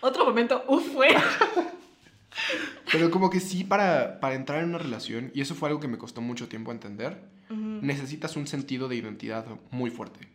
Otro 0.01 0.23
momento, 0.23 0.63
uf, 0.67 0.85
fue. 0.93 1.07
pero 2.91 3.09
como 3.11 3.29
que 3.29 3.39
sí 3.39 3.63
para, 3.63 4.19
para 4.19 4.35
entrar 4.35 4.63
en 4.63 4.69
una 4.69 4.77
relación, 4.77 5.31
y 5.33 5.41
eso 5.41 5.55
fue 5.55 5.69
algo 5.69 5.79
que 5.79 5.87
me 5.87 5.97
costó 5.97 6.21
mucho 6.21 6.47
tiempo 6.47 6.71
entender, 6.71 7.21
necesitas 7.49 8.35
un 8.35 8.47
sentido 8.47 8.87
de 8.87 8.95
identidad 8.97 9.45
muy 9.71 9.89
fuerte. 9.89 10.27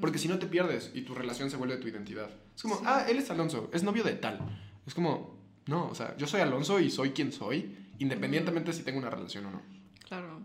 Porque 0.00 0.18
si 0.18 0.26
no 0.28 0.38
te 0.38 0.46
pierdes 0.46 0.90
y 0.94 1.02
tu 1.02 1.14
relación 1.14 1.48
se 1.50 1.56
vuelve 1.56 1.76
tu 1.76 1.86
identidad. 1.88 2.28
Es 2.56 2.62
como, 2.62 2.74
Sí. 2.76 2.82
ah, 2.86 3.04
él 3.08 3.18
es 3.18 3.30
Alonso, 3.30 3.70
es 3.72 3.82
novio 3.84 4.02
de 4.02 4.12
tal. 4.14 4.40
Es 4.86 4.94
como, 4.94 5.38
no, 5.66 5.88
o 5.88 5.94
sea, 5.94 6.16
yo 6.16 6.26
soy 6.26 6.40
Alonso 6.40 6.80
y 6.80 6.90
soy 6.90 7.10
quien 7.10 7.32
soy, 7.32 7.76
independientemente 7.98 8.72
si 8.72 8.82
tengo 8.82 8.98
una 8.98 9.10
relación 9.10 9.46
o 9.46 9.50
no. 9.52 9.62
Claro. 10.06 10.40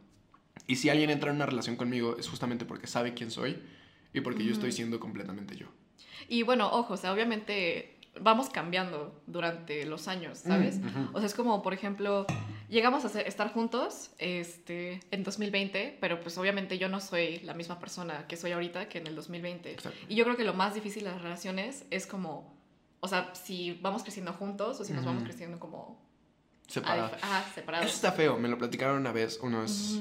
Y 0.67 0.75
si 0.75 0.89
alguien 0.89 1.09
entra 1.09 1.31
en 1.31 1.37
una 1.37 1.47
relación 1.47 1.75
conmigo 1.75 2.17
es 2.19 2.29
justamente 2.29 2.65
porque 2.65 2.87
sabe 2.87 3.13
quién 3.13 3.31
soy 3.31 3.61
y 4.13 4.21
porque 4.21 4.43
yo 4.45 4.51
estoy 4.53 4.71
siendo 4.71 4.99
completamente 4.99 5.55
yo. 5.57 5.67
Y 6.29 6.43
bueno, 6.43 6.69
ojo, 6.71 6.93
o 6.93 6.97
sea, 6.97 7.11
obviamente 7.11 7.97
vamos 8.19 8.49
cambiando 8.49 9.21
durante 9.25 9.85
los 9.85 10.07
años, 10.07 10.39
¿sabes? 10.39 10.79
Mm, 10.79 10.87
ujú. 10.87 11.09
O 11.13 11.19
sea, 11.19 11.27
es 11.27 11.33
como, 11.33 11.61
por 11.61 11.73
ejemplo, 11.73 12.25
llegamos 12.69 13.05
a 13.05 13.09
ser- 13.09 13.27
estar 13.27 13.51
juntos 13.53 14.11
este, 14.17 14.99
en 15.11 15.23
2020, 15.23 15.97
pero 16.01 16.19
pues 16.19 16.37
obviamente 16.37 16.77
yo 16.77 16.89
no 16.89 16.99
soy 16.99 17.39
la 17.39 17.53
misma 17.53 17.79
persona 17.79 18.27
que 18.27 18.35
soy 18.37 18.51
ahorita 18.51 18.89
que 18.89 18.97
en 18.97 19.07
el 19.07 19.15
2020. 19.15 19.71
Exacto. 19.71 19.97
Y 20.09 20.15
yo 20.15 20.23
creo 20.25 20.35
que 20.35 20.43
lo 20.43 20.53
más 20.53 20.73
difícil 20.75 21.03
de 21.05 21.11
las 21.11 21.21
relaciones 21.21 21.85
es 21.89 22.05
como, 22.05 22.53
o 22.99 23.07
sea, 23.07 23.33
si 23.33 23.79
vamos 23.81 24.03
creciendo 24.03 24.33
juntos 24.33 24.79
o 24.79 24.83
si 24.83 24.93
nos 24.93 25.05
vamos 25.05 25.23
creciendo 25.23 25.59
como... 25.59 25.99
Separado. 26.67 27.11
ah, 27.15 27.17
Ajá, 27.21 27.39
Eso 27.45 27.55
separados. 27.55 27.93
está 27.93 28.11
feo, 28.13 28.37
me 28.37 28.47
lo 28.47 28.57
platicaron 28.57 28.97
una 28.97 29.11
vez 29.11 29.39
unos... 29.41 29.99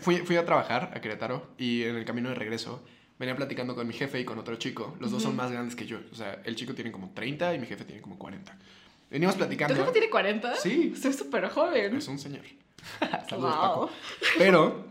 Fui, 0.00 0.18
fui 0.18 0.36
a 0.36 0.44
trabajar 0.44 0.92
a 0.94 1.00
Querétaro 1.00 1.48
y 1.58 1.82
en 1.82 1.96
el 1.96 2.04
camino 2.04 2.28
de 2.28 2.36
regreso 2.36 2.84
venía 3.18 3.36
platicando 3.36 3.74
con 3.74 3.86
mi 3.86 3.92
jefe 3.94 4.20
y 4.20 4.24
con 4.24 4.38
otro 4.38 4.56
chico. 4.56 4.96
Los 5.00 5.10
dos 5.10 5.22
son 5.22 5.36
más 5.36 5.50
grandes 5.50 5.74
que 5.76 5.86
yo. 5.86 5.98
O 6.12 6.14
sea, 6.14 6.40
el 6.44 6.56
chico 6.56 6.74
tiene 6.74 6.90
como 6.92 7.10
30 7.14 7.54
y 7.54 7.58
mi 7.58 7.66
jefe 7.66 7.84
tiene 7.84 8.00
como 8.02 8.18
40. 8.18 8.56
Veníamos 9.10 9.36
¿Tu 9.36 9.38
platicando. 9.38 9.74
jefe 9.76 9.92
tiene 9.92 10.10
40? 10.10 10.56
Sí. 10.56 10.94
Soy 11.00 11.12
súper 11.12 11.48
joven. 11.48 11.96
Es 11.96 12.08
un 12.08 12.18
señor. 12.18 12.42
Saludos, 13.28 13.54
Paco. 13.56 13.76
wow. 13.80 13.90
Pero 14.38 14.86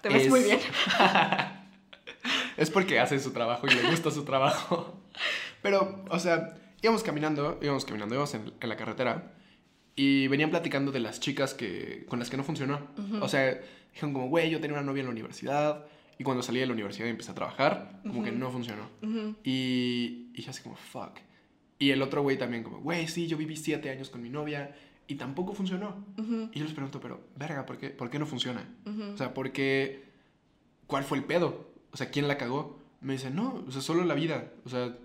Te 0.00 0.08
ves 0.08 0.22
Es- 0.24 0.28
muy 0.30 0.42
bien. 0.42 0.58
es 2.56 2.70
porque 2.70 2.98
hace 3.00 3.18
su 3.20 3.32
trabajo 3.32 3.66
y 3.66 3.74
le 3.74 3.90
gusta 3.90 4.10
su 4.10 4.24
trabajo. 4.24 5.00
Pero, 5.62 6.04
o 6.10 6.18
sea, 6.18 6.54
íbamos 6.82 7.02
caminando, 7.02 7.58
íbamos 7.62 7.84
caminando, 7.84 8.14
íbamos 8.14 8.34
en, 8.34 8.52
en 8.60 8.68
la 8.68 8.76
carretera 8.76 9.32
y 9.96 10.26
venían 10.28 10.50
platicando 10.50 10.92
de 10.92 11.00
las 11.00 11.20
chicas 11.20 11.54
que, 11.54 12.04
con 12.08 12.18
las 12.18 12.30
que 12.30 12.36
no 12.36 12.44
funcionó. 12.44 12.88
Ujú. 12.98 13.22
O 13.22 13.28
sea, 13.28 13.60
dijeron 13.92 14.12
como, 14.12 14.28
güey, 14.28 14.50
yo 14.50 14.60
tenía 14.60 14.74
una 14.76 14.84
novia 14.86 15.00
en 15.00 15.06
la 15.06 15.12
universidad 15.12 15.86
y 16.18 16.24
cuando 16.24 16.42
salí 16.42 16.60
de 16.60 16.66
la 16.66 16.72
universidad 16.72 17.06
y 17.06 17.10
empecé 17.10 17.30
a 17.30 17.34
trabajar, 17.34 18.00
como 18.02 18.22
que 18.22 18.30
Ujú. 18.30 18.38
no 18.38 18.50
funcionó. 18.50 18.88
Ujú. 19.02 19.34
Y, 19.44 20.28
y 20.34 20.42
yo 20.42 20.50
así 20.50 20.62
como, 20.62 20.76
fuck. 20.76 21.18
Y 21.78 21.90
el 21.90 22.02
otro 22.02 22.22
güey 22.22 22.38
también 22.38 22.62
como, 22.62 22.78
güey, 22.80 23.08
sí, 23.08 23.26
yo 23.26 23.36
viví 23.36 23.56
siete 23.56 23.90
años 23.90 24.10
con 24.10 24.22
mi 24.22 24.30
novia 24.30 24.74
y 25.08 25.16
tampoco 25.16 25.54
funcionó. 25.54 26.04
Ujú. 26.16 26.48
Y 26.52 26.58
yo 26.60 26.64
les 26.64 26.72
pregunto, 26.72 27.00
pero, 27.00 27.20
verga, 27.36 27.66
¿por 27.66 27.78
qué, 27.78 27.90
¿por 27.90 28.10
qué 28.10 28.18
no 28.18 28.26
funciona? 28.26 28.64
O 29.12 29.16
sea, 29.16 29.34
¿por 29.34 29.50
qué? 29.52 30.04
¿Cuál 30.86 31.04
fue 31.04 31.18
el 31.18 31.24
pedo? 31.24 31.68
O 31.92 31.96
sea, 31.96 32.10
¿quién 32.10 32.28
la 32.28 32.38
cagó? 32.38 32.78
Me 33.00 33.14
dice, 33.14 33.30
no, 33.30 33.64
o 33.66 33.70
sea, 33.72 33.80
solo 33.82 34.04
la 34.04 34.14
vida. 34.14 34.52
O 34.64 34.68
sea, 34.68 34.96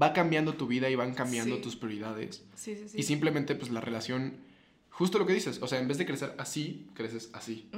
va 0.00 0.12
cambiando 0.12 0.54
tu 0.54 0.66
vida 0.66 0.88
y 0.88 0.94
van 0.94 1.14
cambiando 1.14 1.56
Sí. 1.56 1.62
tus 1.62 1.76
prioridades. 1.76 2.44
Sí, 2.54 2.74
sí, 2.76 2.88
sí. 2.88 2.98
Y 3.00 3.02
simplemente, 3.02 3.54
pues 3.54 3.70
la 3.70 3.80
relación, 3.80 4.34
justo 4.90 5.18
lo 5.18 5.26
que 5.26 5.32
dices, 5.34 5.60
o 5.62 5.66
sea, 5.66 5.78
en 5.80 5.88
vez 5.88 5.98
de 5.98 6.06
crecer 6.06 6.34
así, 6.38 6.86
creces 6.94 7.30
así. 7.32 7.68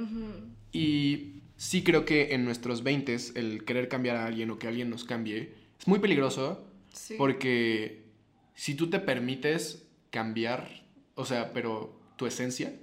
Y 0.71 1.41
sí 1.57 1.83
creo 1.83 2.05
que 2.05 2.33
en 2.33 2.45
nuestros 2.45 2.83
20 2.83 3.15
el 3.35 3.65
querer 3.65 3.89
cambiar 3.89 4.15
a 4.15 4.25
alguien 4.25 4.49
o 4.51 4.59
que 4.59 4.67
alguien 4.67 4.89
nos 4.89 5.03
cambie 5.03 5.53
es 5.79 5.87
muy 5.87 5.99
peligroso 5.99 6.63
Sí. 6.93 7.15
porque 7.17 8.03
si 8.55 8.73
tú 8.73 8.89
te 8.89 8.99
permites 8.99 9.83
cambiar, 10.09 10.83
o 11.15 11.25
sea, 11.25 11.53
pero 11.53 11.99
tu 12.15 12.25
esencia, 12.25 12.73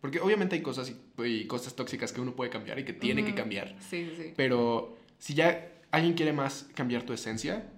porque 0.00 0.18
obviamente 0.18 0.56
hay 0.56 0.62
cosas 0.62 0.90
y, 0.90 1.22
y 1.22 1.46
cosas 1.46 1.76
tóxicas 1.76 2.12
que 2.12 2.20
uno 2.20 2.34
puede 2.34 2.50
cambiar 2.50 2.78
y 2.80 2.84
que 2.84 2.92
tiene 2.92 3.24
que 3.24 3.34
cambiar, 3.34 3.76
Sí, 3.80 4.10
sí, 4.16 4.32
pero 4.36 4.96
si 5.18 5.34
ya 5.34 5.70
alguien 5.92 6.14
quiere 6.14 6.32
más 6.32 6.68
cambiar 6.74 7.04
tu 7.04 7.12
esencia, 7.12 7.70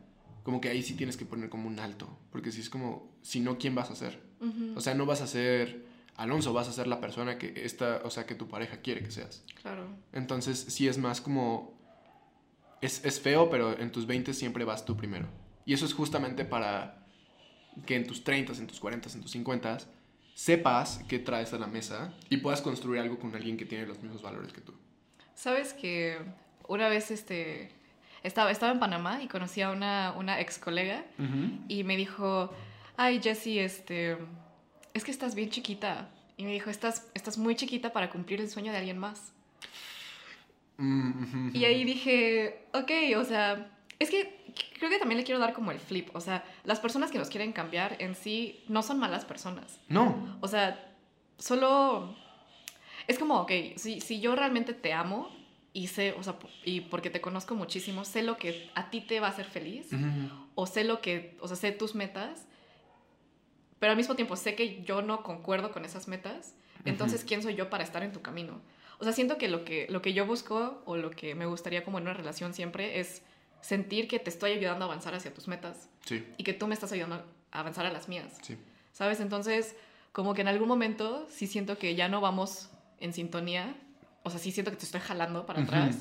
como 0.44 0.60
que 0.62 0.68
ahí 0.70 0.82
sí 0.82 0.94
tienes 0.94 1.16
que 1.18 1.26
poner 1.26 1.50
como 1.50 1.68
un 1.68 1.78
alto, 1.78 2.08
porque 2.30 2.50
si 2.52 2.60
es 2.62 2.70
como, 2.70 3.12
si 3.20 3.40
no, 3.40 3.58
¿quién 3.58 3.74
vas 3.74 3.90
a 3.90 3.96
ser? 3.96 4.18
O 4.74 4.80
sea, 4.80 4.94
no 4.94 5.04
vas 5.06 5.20
a 5.20 5.26
ser 5.26 5.84
Alonso, 6.16 6.52
vas 6.52 6.68
a 6.68 6.72
ser 6.72 6.86
la 6.86 7.00
persona 7.00 7.38
que 7.38 7.52
esta, 7.64 8.00
o 8.04 8.10
sea, 8.10 8.26
que 8.26 8.34
tu 8.34 8.48
pareja 8.48 8.78
quiere 8.78 9.02
que 9.02 9.10
seas. 9.10 9.44
Claro. 9.60 9.86
Entonces, 10.12 10.58
sí 10.58 10.88
es 10.88 10.98
más 10.98 11.20
como. 11.20 11.76
Es, 12.80 13.04
es 13.04 13.20
feo, 13.20 13.50
pero 13.50 13.78
en 13.78 13.90
tus 13.90 14.06
20 14.06 14.34
siempre 14.34 14.64
vas 14.64 14.84
tú 14.84 14.96
primero. 14.96 15.28
Y 15.64 15.74
eso 15.74 15.84
es 15.84 15.94
justamente 15.94 16.44
para 16.44 17.06
que 17.84 17.96
en 17.96 18.06
tus 18.06 18.24
30, 18.24 18.52
en 18.54 18.66
tus 18.66 18.80
40, 18.80 19.10
en 19.12 19.20
tus 19.20 19.30
50 19.32 19.78
sepas 20.34 21.00
qué 21.08 21.18
traes 21.18 21.52
a 21.54 21.58
la 21.58 21.66
mesa 21.66 22.12
y 22.28 22.36
puedas 22.38 22.60
construir 22.60 23.00
algo 23.00 23.18
con 23.18 23.34
alguien 23.34 23.56
que 23.56 23.64
tiene 23.64 23.86
los 23.86 24.02
mismos 24.02 24.22
valores 24.22 24.52
que 24.52 24.60
tú. 24.60 24.74
Sabes 25.34 25.72
que 25.72 26.18
una 26.68 26.88
vez 26.88 27.10
este 27.10 27.70
estaba, 28.22 28.50
estaba 28.50 28.72
en 28.72 28.78
Panamá 28.78 29.22
y 29.22 29.28
conocí 29.28 29.62
a 29.62 29.70
una, 29.70 30.12
una 30.16 30.40
ex 30.40 30.58
colega 30.58 31.04
y 31.68 31.84
me 31.84 31.96
dijo, 31.96 32.52
ay 32.96 33.20
Jessie, 33.22 33.64
este, 33.64 34.18
es 34.96 35.04
que 35.04 35.10
estás 35.10 35.34
bien 35.34 35.50
chiquita. 35.50 36.08
Y 36.36 36.44
me 36.44 36.52
dijo, 36.52 36.70
estás, 36.70 37.06
estás 37.14 37.38
muy 37.38 37.54
chiquita 37.56 37.92
para 37.92 38.10
cumplir 38.10 38.40
el 38.40 38.50
sueño 38.50 38.72
de 38.72 38.78
alguien 38.78 38.98
más. 38.98 39.32
Mm, 40.78 41.50
Y 41.54 41.64
ahí 41.64 41.84
dije, 41.84 42.66
ok, 42.74 42.90
o 43.18 43.24
sea, 43.24 43.70
es 43.98 44.10
que 44.10 44.36
creo 44.78 44.90
que 44.90 44.98
también 44.98 45.18
le 45.18 45.24
quiero 45.24 45.40
dar 45.40 45.52
como 45.54 45.70
el 45.70 45.78
flip. 45.78 46.14
O 46.14 46.20
sea, 46.20 46.44
las 46.64 46.80
personas 46.80 47.10
que 47.10 47.18
nos 47.18 47.28
quieren 47.30 47.52
cambiar 47.52 47.96
en 48.00 48.14
sí 48.14 48.62
no 48.68 48.82
son 48.82 48.98
malas 48.98 49.24
personas. 49.24 49.78
No. 49.88 50.36
O 50.40 50.48
sea, 50.48 50.94
solo... 51.38 52.14
Es 53.06 53.18
como, 53.18 53.40
ok, 53.42 53.52
si, 53.76 54.00
si 54.00 54.20
yo 54.20 54.34
realmente 54.34 54.74
te 54.74 54.92
amo 54.92 55.30
y 55.72 55.86
sé, 55.86 56.12
o 56.18 56.22
sea, 56.22 56.36
y 56.64 56.80
porque 56.80 57.08
te 57.08 57.20
conozco 57.20 57.54
muchísimo, 57.54 58.04
sé 58.04 58.22
lo 58.22 58.36
que 58.36 58.68
a 58.74 58.90
ti 58.90 59.00
te 59.00 59.20
va 59.20 59.28
a 59.28 59.30
hacer 59.30 59.44
feliz, 59.46 59.92
Ujú. 59.92 60.28
o 60.56 60.66
sé 60.66 60.82
lo 60.84 61.00
que, 61.00 61.36
o 61.40 61.46
sea, 61.46 61.56
sé 61.56 61.70
tus 61.70 61.94
metas, 61.94 62.46
pero 63.78 63.90
al 63.92 63.96
mismo 63.96 64.14
tiempo 64.16 64.36
sé 64.36 64.54
que 64.54 64.82
yo 64.82 65.02
no 65.02 65.22
concuerdo 65.22 65.70
con 65.72 65.84
esas 65.84 66.08
metas, 66.08 66.54
entonces. 66.84 67.24
¿quién 67.24 67.42
soy 67.42 67.54
yo 67.56 67.68
para 67.68 67.82
estar 67.84 68.02
en 68.02 68.12
tu 68.12 68.22
camino? 68.22 68.60
O 68.98 69.04
sea, 69.04 69.12
siento 69.12 69.36
que 69.38 69.48
lo 69.48 69.64
que, 69.64 69.86
lo 69.90 70.00
que 70.02 70.12
yo 70.14 70.24
busco 70.24 70.82
o 70.86 70.96
lo 70.96 71.10
que 71.10 71.34
me 71.34 71.46
gustaría 71.46 71.84
como 71.84 71.98
en 71.98 72.04
una 72.04 72.14
relación 72.14 72.54
siempre 72.54 73.00
es 73.00 73.22
sentir 73.60 74.06
que 74.08 74.18
te 74.18 74.30
estoy 74.30 74.52
ayudando 74.52 74.84
a 74.84 74.88
avanzar 74.88 75.14
hacia 75.14 75.34
tus 75.34 75.48
metas 75.48 75.88
Sí, 76.04 76.24
y 76.38 76.44
que 76.44 76.52
tú 76.52 76.66
me 76.68 76.74
estás 76.74 76.92
ayudando 76.92 77.24
a 77.50 77.60
avanzar 77.60 77.84
a 77.86 77.90
las 77.92 78.08
mías. 78.08 78.38
sí. 78.42 78.56
¿Sabes? 78.92 79.20
Entonces, 79.20 79.76
como 80.12 80.32
que 80.32 80.40
en 80.40 80.48
algún 80.48 80.68
momento 80.68 81.26
sí 81.28 81.46
siento 81.46 81.76
que 81.76 81.94
ya 81.94 82.08
no 82.08 82.22
vamos 82.22 82.70
en 82.98 83.12
sintonía. 83.12 83.76
O 84.22 84.30
sea, 84.30 84.38
sí 84.38 84.52
siento 84.52 84.70
que 84.70 84.78
te 84.78 84.86
estoy 84.86 85.00
jalando 85.02 85.44
para 85.44 85.60
atrás. 85.62 85.96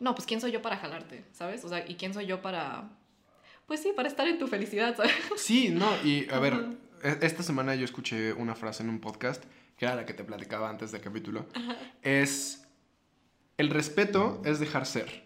No, 0.00 0.14
pues 0.14 0.24
¿quién 0.26 0.40
soy 0.40 0.50
yo 0.50 0.62
para 0.62 0.78
jalarte? 0.78 1.22
¿Sabes? 1.32 1.62
O 1.64 1.68
sea, 1.68 1.84
¿y 1.86 1.96
quién 1.96 2.14
soy 2.14 2.24
yo 2.24 2.40
para... 2.40 2.88
Pues 3.66 3.80
sí, 3.82 3.92
para 3.94 4.08
estar 4.08 4.26
en 4.26 4.38
tu 4.38 4.46
felicidad, 4.46 4.96
¿sabes? 4.96 5.12
Sí, 5.36 5.68
no, 5.68 5.86
y 6.02 6.26
a 6.30 6.38
ver, 6.38 6.54
esta 7.04 7.42
semana 7.42 7.74
yo 7.74 7.84
escuché 7.84 8.32
una 8.32 8.54
frase 8.54 8.82
en 8.82 8.88
un 8.88 8.98
podcast, 8.98 9.44
que 9.76 9.84
era 9.84 9.94
la 9.94 10.06
que 10.06 10.14
te 10.14 10.24
platicaba 10.24 10.70
antes 10.70 10.90
del 10.90 11.02
capítulo, 11.02 11.46
es, 12.02 12.66
el 13.58 13.70
respeto 13.70 14.40
es 14.44 14.58
dejar 14.58 14.86
ser. 14.86 15.24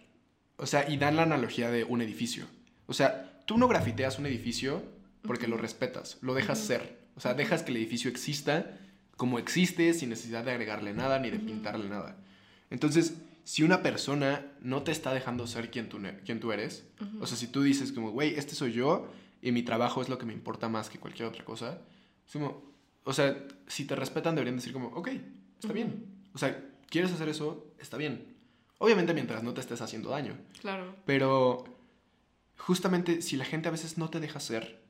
O 0.57 0.65
sea, 0.65 0.89
y 0.89 0.97
dan 0.97 1.15
la 1.15 1.23
analogía 1.23 1.71
de 1.71 1.85
un 1.85 2.01
edificio. 2.01 2.45
O 2.85 2.93
sea, 2.93 3.41
tú 3.45 3.57
no 3.57 3.67
grafiteas 3.67 4.19
un 4.19 4.25
edificio 4.25 4.83
porque 5.21 5.47
lo 5.47 5.57
respetas, 5.57 6.17
lo 6.21 6.33
dejas 6.33 6.59
ser. 6.59 6.99
O 7.15 7.21
sea, 7.21 7.33
dejas 7.33 7.63
que 7.63 7.71
el 7.71 7.77
edificio 7.77 8.09
exista 8.09 8.77
como 9.15 9.39
existe 9.39 9.93
sin 9.93 10.09
necesidad 10.09 10.43
de 10.43 10.51
agregarle 10.51 10.93
nada 10.93 11.19
ni 11.19 11.29
de 11.29 11.39
pintarle 11.39 11.89
nada. 11.89 12.17
Entonces, 12.69 13.15
si 13.43 13.63
una 13.63 13.81
persona 13.81 14.45
no 14.61 14.83
te 14.83 14.91
está 14.91 15.13
dejando 15.13 15.47
ser 15.47 15.71
quien 15.71 15.89
tú, 15.89 15.99
quien 16.25 16.39
tú 16.39 16.51
eres, 16.51 16.85
o 17.19 17.27
sea, 17.27 17.37
si 17.37 17.47
tú 17.47 17.63
dices 17.63 17.91
como, 17.91 18.11
güey, 18.11 18.35
este 18.35 18.55
soy 18.55 18.73
yo 18.73 19.09
y 19.41 19.51
mi 19.51 19.63
trabajo 19.63 20.01
es 20.01 20.09
lo 20.09 20.17
que 20.17 20.25
me 20.25 20.33
importa 20.33 20.69
más 20.69 20.89
que 20.89 20.99
cualquier 20.99 21.27
otra 21.27 21.45
cosa, 21.45 21.81
es 22.25 22.33
como, 22.33 22.63
o 23.03 23.13
sea, 23.13 23.45
si 23.67 23.85
te 23.85 23.95
respetan 23.95 24.35
deberían 24.35 24.57
decir 24.57 24.73
como, 24.73 24.87
ok, 24.89 25.07
está 25.07 25.67
Ujú. 25.67 25.73
bien. 25.73 26.05
O 26.33 26.37
sea, 26.37 26.63
¿quieres 26.89 27.11
hacer 27.11 27.29
eso? 27.29 27.73
Está 27.79 27.97
bien. 27.97 28.35
Obviamente 28.77 29.13
mientras 29.13 29.43
no 29.43 29.53
te 29.53 29.61
estés 29.61 29.81
haciendo 29.81 30.09
daño. 30.09 30.37
Claro. 30.61 30.95
Pero 31.05 31.63
justamente 32.57 33.21
si 33.21 33.35
la 33.37 33.45
gente 33.45 33.67
a 33.67 33.71
veces 33.71 33.97
no 33.97 34.09
te 34.09 34.19
deja 34.19 34.39
ser, 34.39 34.81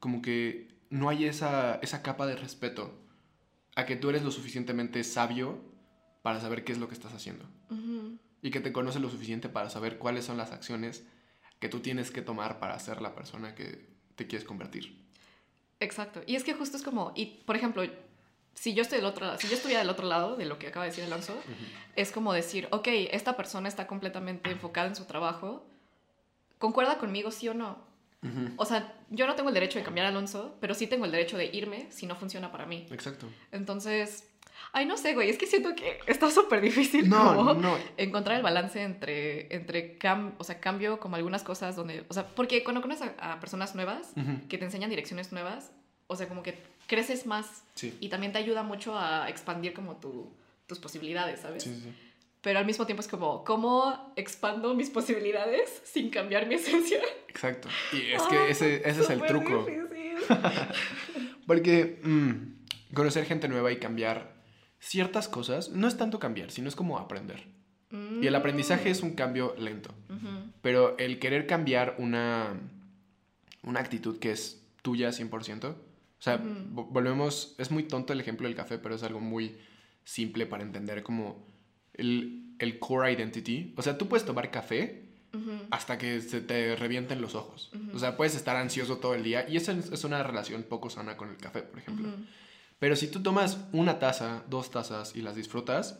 como 0.00 0.22
que 0.22 0.68
no 0.90 1.08
hay 1.08 1.24
esa, 1.24 1.76
esa 1.76 2.02
capa 2.02 2.26
de 2.26 2.36
respeto 2.36 2.98
a 3.74 3.84
que 3.86 3.96
tú 3.96 4.08
eres 4.10 4.22
lo 4.22 4.30
suficientemente 4.30 5.02
sabio 5.04 5.60
para 6.22 6.40
saber 6.40 6.64
qué 6.64 6.72
es 6.72 6.78
lo 6.78 6.88
que 6.88 6.94
estás 6.94 7.12
haciendo 7.12 7.44
Ujú. 7.70 8.18
y 8.42 8.50
que 8.50 8.60
te 8.60 8.72
conoce 8.72 9.00
lo 9.00 9.10
suficiente 9.10 9.48
para 9.48 9.70
saber 9.70 9.98
cuáles 9.98 10.24
son 10.24 10.36
las 10.36 10.52
acciones 10.52 11.04
que 11.60 11.68
tú 11.68 11.80
tienes 11.80 12.10
que 12.10 12.22
tomar 12.22 12.58
para 12.58 12.78
ser 12.78 13.00
la 13.02 13.14
persona 13.14 13.54
que 13.54 13.95
te 14.16 14.26
quieres 14.26 14.46
convertir. 14.46 14.96
Exacto. 15.78 16.22
Y 16.26 16.36
es 16.36 16.44
que 16.44 16.54
justo 16.54 16.76
es 16.76 16.82
como... 16.82 17.12
Y, 17.14 17.26
por 17.44 17.54
ejemplo, 17.54 17.84
si 18.54 18.74
yo, 18.74 18.82
estoy 18.82 18.98
del 18.98 19.06
otro, 19.06 19.38
si 19.38 19.48
yo 19.48 19.54
estuviera 19.54 19.80
del 19.80 19.90
otro 19.90 20.06
lado 20.06 20.36
de 20.36 20.46
lo 20.46 20.58
que 20.58 20.66
acaba 20.66 20.84
de 20.84 20.90
decir 20.90 21.04
Alonso, 21.04 21.34
es 21.94 22.10
como 22.10 22.32
decir, 22.32 22.68
ok, 22.70 22.88
esta 23.10 23.36
persona 23.36 23.68
está 23.68 23.86
completamente 23.86 24.50
enfocada 24.50 24.88
en 24.88 24.96
su 24.96 25.04
trabajo, 25.04 25.66
¿concuerda 26.58 26.98
conmigo 26.98 27.30
sí 27.30 27.48
o 27.48 27.54
no? 27.54 27.84
O 28.56 28.64
sea, 28.64 28.92
yo 29.10 29.28
no 29.28 29.36
tengo 29.36 29.50
el 29.50 29.54
derecho 29.54 29.78
de 29.78 29.84
cambiar 29.84 30.06
a 30.06 30.08
Alonso, 30.08 30.56
pero 30.60 30.74
sí 30.74 30.88
tengo 30.88 31.04
el 31.04 31.12
derecho 31.12 31.36
de 31.36 31.44
irme 31.44 31.86
si 31.90 32.06
no 32.06 32.16
funciona 32.16 32.50
para 32.50 32.66
mí. 32.66 32.88
Exacto. 32.90 33.28
Entonces, 33.52 34.28
ay, 34.72 34.86
no 34.86 34.96
sé, 34.96 35.14
güey, 35.14 35.30
es 35.30 35.38
que 35.38 35.46
siento 35.46 35.74
que 35.74 35.98
está 36.06 36.30
súper 36.30 36.60
difícil 36.60 37.08
No, 37.08 37.34
como 37.36 37.54
no. 37.54 37.76
encontrar 37.96 38.36
el 38.36 38.42
balance 38.42 38.82
entre, 38.82 39.54
entre 39.54 39.98
cam- 39.98 40.34
o 40.38 40.44
sea, 40.44 40.60
cambio 40.60 40.98
como 41.00 41.16
algunas 41.16 41.42
cosas 41.42 41.76
donde, 41.76 42.04
o 42.08 42.14
sea, 42.14 42.26
porque 42.26 42.62
cuando 42.64 42.82
conoces 42.82 43.08
a, 43.18 43.32
a 43.32 43.40
personas 43.40 43.74
nuevas 43.74 44.12
que 44.48 44.58
te 44.58 44.64
enseñan 44.64 44.90
direcciones 44.90 45.32
nuevas, 45.32 45.72
o 46.08 46.16
sea, 46.16 46.28
como 46.28 46.42
que 46.42 46.58
creces 46.86 47.26
más 47.26 47.64
Sí. 47.74 47.96
y 48.00 48.08
también 48.08 48.32
te 48.32 48.38
ayuda 48.38 48.62
mucho 48.62 48.96
a 48.98 49.28
expandir 49.28 49.72
como 49.74 49.96
tu, 49.96 50.32
tus 50.66 50.78
posibilidades, 50.78 51.40
¿sabes? 51.40 51.62
Sí, 51.64 51.74
sí. 51.82 51.92
Pero 52.42 52.60
al 52.60 52.64
mismo 52.66 52.86
tiempo 52.86 53.00
es 53.00 53.08
como, 53.08 53.42
¿cómo 53.44 54.12
expando 54.14 54.72
mis 54.74 54.88
posibilidades 54.90 55.82
sin 55.84 56.10
cambiar 56.10 56.46
mi 56.46 56.54
esencia? 56.54 57.00
Exacto. 57.28 57.68
Y 57.92 58.12
es 58.12 58.22
que 58.22 58.36
Ah, 58.36 58.46
ese, 58.48 58.88
ese 58.88 59.00
es 59.00 59.10
el 59.10 59.20
truco. 59.24 59.64
difícil. 59.66 59.86
Porque 61.46 61.98
mm, 62.02 62.94
conocer 62.94 63.24
gente 63.24 63.48
nueva 63.48 63.72
y 63.72 63.76
cambiar 63.78 64.32
ciertas 64.86 65.28
cosas 65.28 65.70
no 65.70 65.88
es 65.88 65.96
tanto 65.96 66.18
cambiar, 66.18 66.50
sino 66.50 66.68
es 66.68 66.76
como 66.76 66.98
aprender. 66.98 67.44
Y 68.22 68.26
el 68.26 68.34
aprendizaje 68.34 68.90
es 68.90 69.02
un 69.02 69.12
cambio 69.14 69.54
lento. 69.58 69.90
Pero 70.62 70.96
el 70.98 71.18
querer 71.18 71.46
cambiar 71.46 71.94
una, 71.98 72.54
una 73.62 73.80
actitud 73.80 74.18
que 74.18 74.30
es 74.32 74.62
tuya 74.82 75.10
100%, 75.10 75.64
o 75.70 75.76
sea, 76.18 76.38
vo- 76.42 76.88
volvemos, 76.90 77.54
es 77.58 77.70
muy 77.70 77.82
tonto 77.84 78.12
el 78.12 78.20
ejemplo 78.20 78.46
del 78.48 78.56
café, 78.56 78.78
pero 78.78 78.94
es 78.94 79.02
algo 79.02 79.20
muy 79.20 79.56
simple 80.04 80.46
para 80.46 80.62
entender 80.62 81.02
como 81.02 81.44
el, 81.94 82.54
el 82.58 82.78
core 82.78 83.12
identity. 83.12 83.74
O 83.76 83.82
sea, 83.82 83.98
tú 83.98 84.08
puedes 84.08 84.24
tomar 84.26 84.50
café 84.50 85.02
hasta 85.70 85.98
que 85.98 86.20
se 86.22 86.40
te 86.40 86.76
revienten 86.76 87.20
los 87.20 87.34
ojos. 87.34 87.70
O 87.94 87.98
sea, 87.98 88.16
puedes 88.16 88.34
estar 88.34 88.56
ansioso 88.56 88.96
todo 88.98 89.14
el 89.14 89.22
día 89.22 89.46
y 89.48 89.56
esa 89.58 89.72
es 89.72 89.92
es 89.92 90.04
una 90.04 90.22
relación 90.22 90.62
poco 90.62 90.88
sana 90.90 91.16
con 91.16 91.28
el 91.28 91.36
café, 91.36 91.60
por 91.62 91.78
ejemplo. 91.78 92.08
Pero 92.78 92.94
si 92.96 93.08
tú 93.08 93.22
tomas 93.22 93.58
una 93.72 93.98
taza, 93.98 94.44
dos 94.48 94.70
tazas 94.70 95.14
y 95.16 95.22
las 95.22 95.34
disfrutas, 95.36 95.98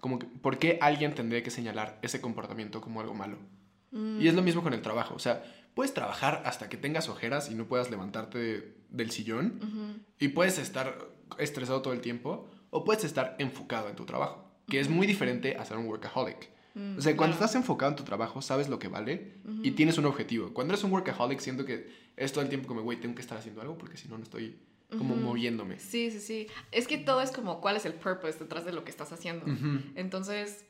como 0.00 0.18
que, 0.18 0.26
¿por 0.26 0.58
qué 0.58 0.78
alguien 0.80 1.14
tendría 1.14 1.42
que 1.42 1.50
señalar 1.50 1.98
ese 2.02 2.20
comportamiento 2.20 2.80
como 2.80 3.00
algo 3.00 3.14
malo? 3.14 3.38
Mm. 3.90 4.20
Y 4.20 4.28
es 4.28 4.34
lo 4.34 4.42
mismo 4.42 4.62
con 4.62 4.74
el 4.74 4.82
trabajo. 4.82 5.14
O 5.14 5.18
sea, 5.18 5.42
puedes 5.74 5.94
trabajar 5.94 6.42
hasta 6.44 6.68
que 6.68 6.76
tengas 6.76 7.08
ojeras 7.08 7.50
y 7.50 7.54
no 7.54 7.66
puedas 7.66 7.90
levantarte 7.90 8.38
de- 8.38 8.76
del 8.90 9.10
sillón. 9.10 10.04
Y 10.18 10.28
puedes 10.28 10.58
estar 10.58 10.98
estresado 11.38 11.82
todo 11.82 11.92
el 11.94 12.00
tiempo. 12.00 12.48
O 12.70 12.84
puedes 12.84 13.04
estar 13.04 13.34
enfocado 13.38 13.88
en 13.88 13.96
tu 13.96 14.04
trabajo. 14.04 14.44
Que 14.68 14.78
es 14.80 14.90
muy 14.90 15.06
diferente 15.06 15.56
a 15.56 15.64
ser 15.64 15.78
un 15.78 15.86
workaholic. 15.86 16.50
Mm, 16.74 16.98
O 16.98 17.00
sea, 17.00 17.16
cuando 17.16 17.34
claro. 17.36 17.46
estás 17.46 17.54
enfocado 17.54 17.90
en 17.92 17.96
tu 17.96 18.04
trabajo, 18.04 18.42
sabes 18.42 18.68
lo 18.68 18.78
que 18.78 18.88
vale 18.88 19.38
y 19.62 19.70
tienes 19.72 19.96
un 19.96 20.04
objetivo. 20.04 20.52
Cuando 20.52 20.74
eres 20.74 20.84
un 20.84 20.92
workaholic, 20.92 21.40
siento 21.40 21.64
que 21.64 21.90
es 22.16 22.30
todo 22.32 22.42
el 22.42 22.50
tiempo 22.50 22.68
como, 22.68 22.82
güey, 22.82 23.00
tengo 23.00 23.14
que 23.14 23.22
estar 23.22 23.38
haciendo 23.38 23.62
algo 23.62 23.78
porque 23.78 23.96
si 23.96 24.06
no, 24.08 24.18
no 24.18 24.24
estoy 24.24 24.58
como 24.96 25.16
moviéndome. 25.16 25.78
Sí, 25.78 26.10
sí, 26.10 26.20
sí. 26.20 26.46
Es 26.72 26.88
que 26.88 26.96
todo 26.96 27.20
es 27.20 27.30
como 27.30 27.60
cuál 27.60 27.76
es 27.76 27.84
el 27.84 27.92
purpose 27.92 28.38
detrás 28.38 28.64
de 28.64 28.72
lo 28.72 28.84
que 28.84 28.90
estás 28.90 29.12
haciendo. 29.12 29.44
Entonces, 29.94 30.64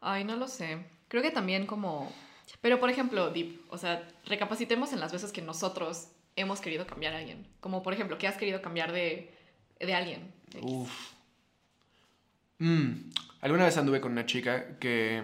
ay, 0.00 0.24
no 0.24 0.36
lo 0.36 0.46
sé. 0.46 0.84
Creo 1.08 1.22
que 1.22 1.30
también 1.30 1.66
como 1.66 2.12
Pero, 2.60 2.78
por 2.78 2.90
ejemplo, 2.90 3.30
Deep, 3.30 3.60
o 3.68 3.78
sea, 3.78 4.08
recapacitemos 4.26 4.92
en 4.92 5.00
las 5.00 5.12
veces 5.12 5.32
que 5.32 5.42
nosotros 5.42 6.08
hemos 6.36 6.60
querido 6.60 6.86
cambiar 6.86 7.14
a 7.14 7.18
alguien. 7.18 7.46
Como, 7.60 7.82
por 7.82 7.92
ejemplo, 7.92 8.18
¿qué 8.18 8.28
has 8.28 8.36
querido 8.36 8.62
cambiar 8.62 8.92
de, 8.92 9.34
de 9.80 9.94
alguien? 9.94 10.32
Uf. 10.60 10.90
Mm, 12.58 13.10
alguna 13.40 13.64
vez 13.64 13.76
anduve 13.76 14.00
con 14.00 14.12
una 14.12 14.26
chica 14.26 14.78
que... 14.78 15.22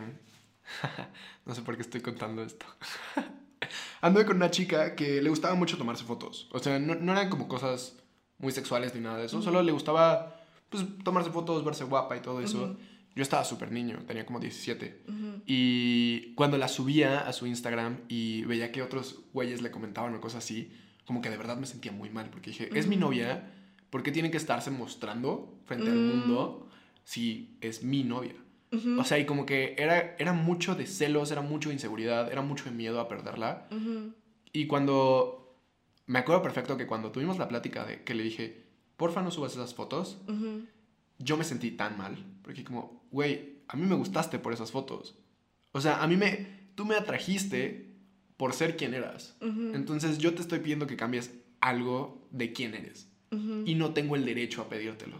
no 1.47 1.55
sé 1.55 1.63
por 1.63 1.77
qué 1.77 1.83
estoy 1.83 2.01
contando 2.01 2.43
esto. 2.43 2.67
anduve 4.01 4.27
con 4.27 4.37
una 4.37 4.51
chica 4.51 4.97
que 4.97 5.23
le 5.23 5.31
gustaba 5.31 5.55
mucho 5.55 5.79
tomarse 5.79 6.05
fotos. 6.05 6.49
O 6.53 6.59
sea, 6.59 6.79
no, 6.79 6.95
no 6.95 7.13
eran 7.13 7.31
como 7.31 7.49
cosas 7.49 8.00
muy 8.41 8.53
sexuales 8.53 8.95
ni 8.95 9.01
nada 9.01 9.19
de 9.19 9.27
eso. 9.27 9.41
Solo 9.43 9.63
le 9.63 9.73
gustaba 9.73 10.41
pues, 10.69 10.85
tomarse 11.05 11.31
fotos, 11.31 11.65
verse 11.65 11.85
guapa 11.85 12.17
y 12.17 12.21
todo 12.21 12.41
eso. 12.41 12.77
Yo 13.15 13.23
estaba 13.23 13.45
súper 13.45 13.73
niño, 13.73 13.99
tenía 14.07 14.25
como 14.25 14.39
17. 14.41 15.03
Y 15.47 16.33
cuando 16.35 16.59
la 16.59 16.69
subía 16.69 17.21
a 17.21 17.33
su 17.33 17.47
Instagram 17.47 17.99
y 18.09 18.45
veía 18.45 18.73
que 18.73 18.83
otros 18.83 19.21
güeyes 19.33 19.63
le 19.63 19.71
comentaban 19.71 20.15
o 20.15 20.21
cosas 20.21 20.45
así, 20.45 20.73
como 21.05 21.21
que 21.21 21.31
de 21.31 21.37
verdad 21.37 21.57
me 21.57 21.67
sentía 21.67 21.93
muy 21.93 22.09
mal. 22.09 22.31
Porque 22.31 22.51
dije, 22.51 22.71
es 22.73 22.87
mi 22.87 22.97
novia, 22.97 23.53
¿por 23.91 24.03
qué 24.03 24.13
tiene 24.13 24.31
que 24.31 24.37
estarse 24.37 24.71
mostrando 24.71 25.61
frente 25.65 25.91
al 25.91 25.99
mundo 25.99 26.69
si 27.05 27.57
es 27.61 27.83
mi 27.83 28.05
novia? 28.05 28.37
O 28.99 29.05
sea, 29.05 29.19
y 29.19 29.27
como 29.27 29.45
que 29.45 29.75
era, 29.77 30.15
era 30.19 30.33
mucho 30.33 30.77
de 30.77 30.87
celos, 30.87 31.33
era 31.33 31.43
mucho 31.43 31.71
de 31.71 31.75
inseguridad, 31.75 32.31
era 32.31 32.43
mucho 32.43 32.65
de 32.65 32.71
miedo 32.71 33.01
a 33.01 33.09
perderla. 33.09 33.69
Y 34.53 34.67
cuando... 34.67 35.40
Me 36.11 36.19
acuerdo 36.19 36.43
perfecto 36.43 36.77
que 36.77 36.89
cuando 36.89 37.13
tuvimos 37.13 37.39
la 37.39 37.47
plática 37.47 37.85
de 37.85 38.03
que 38.03 38.15
le 38.15 38.25
dije, 38.25 38.65
porfa 38.97 39.23
no 39.23 39.31
subas 39.31 39.53
esas 39.53 39.75
fotos, 39.75 40.19
yo 41.19 41.37
me 41.37 41.45
sentí 41.45 41.71
tan 41.71 41.97
mal. 41.97 42.17
Porque 42.43 42.65
como, 42.65 43.05
güey, 43.13 43.61
a 43.69 43.77
mí 43.77 43.87
me 43.87 43.95
gustaste 43.95 44.41
por 44.41 44.53
esas 44.53 44.73
fotos. 44.73 45.15
O 45.71 45.81
sea, 45.81 46.03
a 46.03 46.09
mí 46.09 46.17
me... 46.17 46.59
Tú 46.75 46.85
me 46.85 46.97
atrajiste 46.97 47.95
por 48.37 48.55
ser 48.55 48.77
quien 48.77 48.95
eras. 48.95 49.37
Entonces 49.41 50.19
yo 50.19 50.35
te 50.35 50.43
estoy 50.43 50.59
pidiendo 50.59 50.89
que 50.89 50.97
cambies 50.97 51.31
algo 51.61 52.27
de 52.33 52.53
quién 52.53 52.75
eres. 52.75 53.09
Y 53.65 53.77
no 53.77 53.95
tengo 53.95 54.17
el 54.17 54.25
derecho 54.25 54.63
a 54.63 54.69
pedírtelo. 54.69 55.17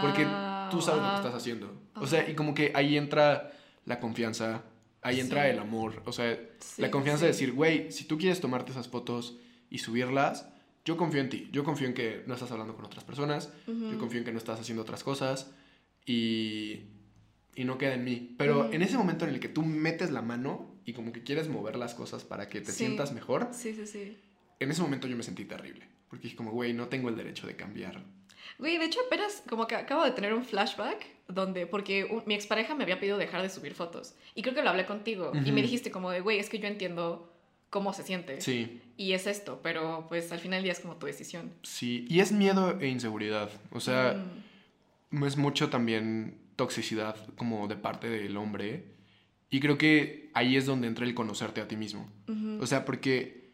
Porque 0.00 0.26
tú 0.70 0.80
sabes 0.80 1.02
lo 1.02 1.10
que 1.10 1.16
estás 1.16 1.34
haciendo. 1.34 1.78
O 1.94 2.06
sea, 2.06 2.26
y 2.26 2.34
como 2.34 2.54
que 2.54 2.72
ahí 2.74 2.96
entra 2.96 3.52
la 3.84 4.00
confianza, 4.00 4.62
ahí 5.02 5.20
entra 5.20 5.50
el 5.50 5.58
amor. 5.58 6.02
O 6.06 6.12
sea, 6.12 6.40
la 6.78 6.90
confianza 6.90 7.26
de 7.26 7.32
decir, 7.32 7.52
güey, 7.52 7.92
si 7.92 8.04
tú 8.04 8.16
quieres 8.16 8.40
tomarte 8.40 8.72
esas 8.72 8.88
fotos 8.88 9.36
y 9.70 9.78
subirlas, 9.78 10.48
yo 10.84 10.96
confío 10.96 11.20
en 11.20 11.28
ti. 11.28 11.48
Yo 11.52 11.64
confío 11.64 11.86
en 11.86 11.94
que 11.94 12.24
no 12.26 12.34
estás 12.34 12.50
hablando 12.50 12.74
con 12.74 12.84
otras 12.84 13.04
personas. 13.04 13.52
Yo 13.66 13.98
confío 13.98 14.18
en 14.18 14.24
que 14.24 14.32
no 14.32 14.38
estás 14.38 14.60
haciendo 14.60 14.82
otras 14.82 15.04
cosas. 15.04 15.50
Y, 16.04 16.80
y 17.54 17.64
no 17.64 17.78
queda 17.78 17.94
en 17.94 18.04
mí. 18.04 18.34
Pero 18.38 18.72
en 18.72 18.82
ese 18.82 18.96
momento 18.96 19.24
en 19.26 19.34
el 19.34 19.40
que 19.40 19.48
tú 19.48 19.62
metes 19.62 20.10
la 20.10 20.22
mano 20.22 20.74
y 20.84 20.92
como 20.92 21.12
que 21.12 21.22
quieres 21.22 21.48
mover 21.48 21.76
las 21.76 21.94
cosas 21.94 22.24
para 22.24 22.48
que 22.48 22.60
te 22.60 22.72
sientas 22.72 23.12
mejor. 23.12 23.48
Sí, 23.52 23.74
sí, 23.74 23.86
sí. 23.86 24.16
En 24.58 24.70
ese 24.70 24.82
momento 24.82 25.06
yo 25.06 25.16
me 25.16 25.22
sentí 25.22 25.44
terrible. 25.44 25.86
Porque 26.08 26.24
dije 26.24 26.36
como, 26.36 26.50
güey, 26.50 26.72
no 26.72 26.88
tengo 26.88 27.08
el 27.08 27.16
derecho 27.16 27.46
de 27.46 27.54
cambiar. 27.54 28.02
Güey, 28.58 28.78
de 28.78 28.86
hecho 28.86 29.00
apenas 29.06 29.42
como 29.48 29.66
que 29.66 29.76
acabo 29.76 30.04
de 30.04 30.10
tener 30.10 30.34
un 30.34 30.44
flashback 30.44 31.06
donde, 31.28 31.66
porque 31.66 32.22
mi 32.26 32.34
expareja 32.34 32.74
me 32.74 32.82
había 32.82 32.98
pedido 32.98 33.16
dejar 33.16 33.42
de 33.42 33.48
subir 33.48 33.74
fotos. 33.74 34.14
Y 34.34 34.42
creo 34.42 34.54
que 34.54 34.62
lo 34.62 34.70
hablé 34.70 34.86
contigo. 34.86 35.32
Y 35.44 35.52
me 35.52 35.62
dijiste 35.62 35.90
como 35.90 36.10
de, 36.10 36.20
güey, 36.20 36.38
es 36.38 36.48
que 36.48 36.58
yo 36.58 36.66
entiendo 36.66 37.32
cómo 37.70 37.92
se 37.92 38.02
siente. 38.02 38.40
Sí. 38.40 38.82
Y 38.96 39.12
es 39.12 39.26
esto, 39.26 39.60
pero 39.62 40.06
pues 40.08 40.30
al 40.32 40.40
final 40.40 40.58
del 40.58 40.64
día 40.64 40.72
es 40.72 40.80
como 40.80 40.96
tu 40.96 41.06
decisión. 41.06 41.52
Sí, 41.62 42.04
y 42.08 42.20
es 42.20 42.32
miedo 42.32 42.78
e 42.80 42.88
inseguridad. 42.88 43.50
O 43.70 43.80
sea, 43.80 44.22
mm. 45.10 45.24
es 45.24 45.36
mucho 45.36 45.70
también 45.70 46.38
toxicidad 46.56 47.16
como 47.36 47.68
de 47.68 47.76
parte 47.76 48.10
del 48.10 48.36
hombre. 48.36 48.84
Y 49.48 49.60
creo 49.60 49.78
que 49.78 50.30
ahí 50.34 50.56
es 50.56 50.66
donde 50.66 50.88
entra 50.88 51.06
el 51.06 51.14
conocerte 51.14 51.60
a 51.60 51.68
ti 51.68 51.76
mismo. 51.76 52.08
O 52.60 52.66
sea, 52.66 52.84
porque, 52.84 53.50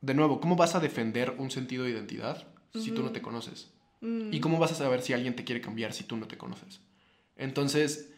de 0.00 0.14
nuevo, 0.14 0.40
¿cómo 0.40 0.56
vas 0.56 0.74
a 0.74 0.80
defender 0.80 1.36
un 1.38 1.50
sentido 1.50 1.84
de 1.84 1.90
identidad 1.90 2.48
si 2.74 2.90
tú 2.90 3.02
no 3.02 3.10
te 3.12 3.22
conoces? 3.22 3.72
¿Y 4.02 4.06
mm. 4.06 4.40
cómo 4.40 4.58
vas 4.58 4.72
a 4.72 4.74
saber 4.74 5.02
si 5.02 5.12
alguien 5.12 5.36
te 5.36 5.44
quiere 5.44 5.60
cambiar 5.60 5.92
si 5.92 6.04
tú 6.04 6.16
no 6.16 6.26
te 6.26 6.36
conoces? 6.36 6.80
Entonces, 7.36 8.12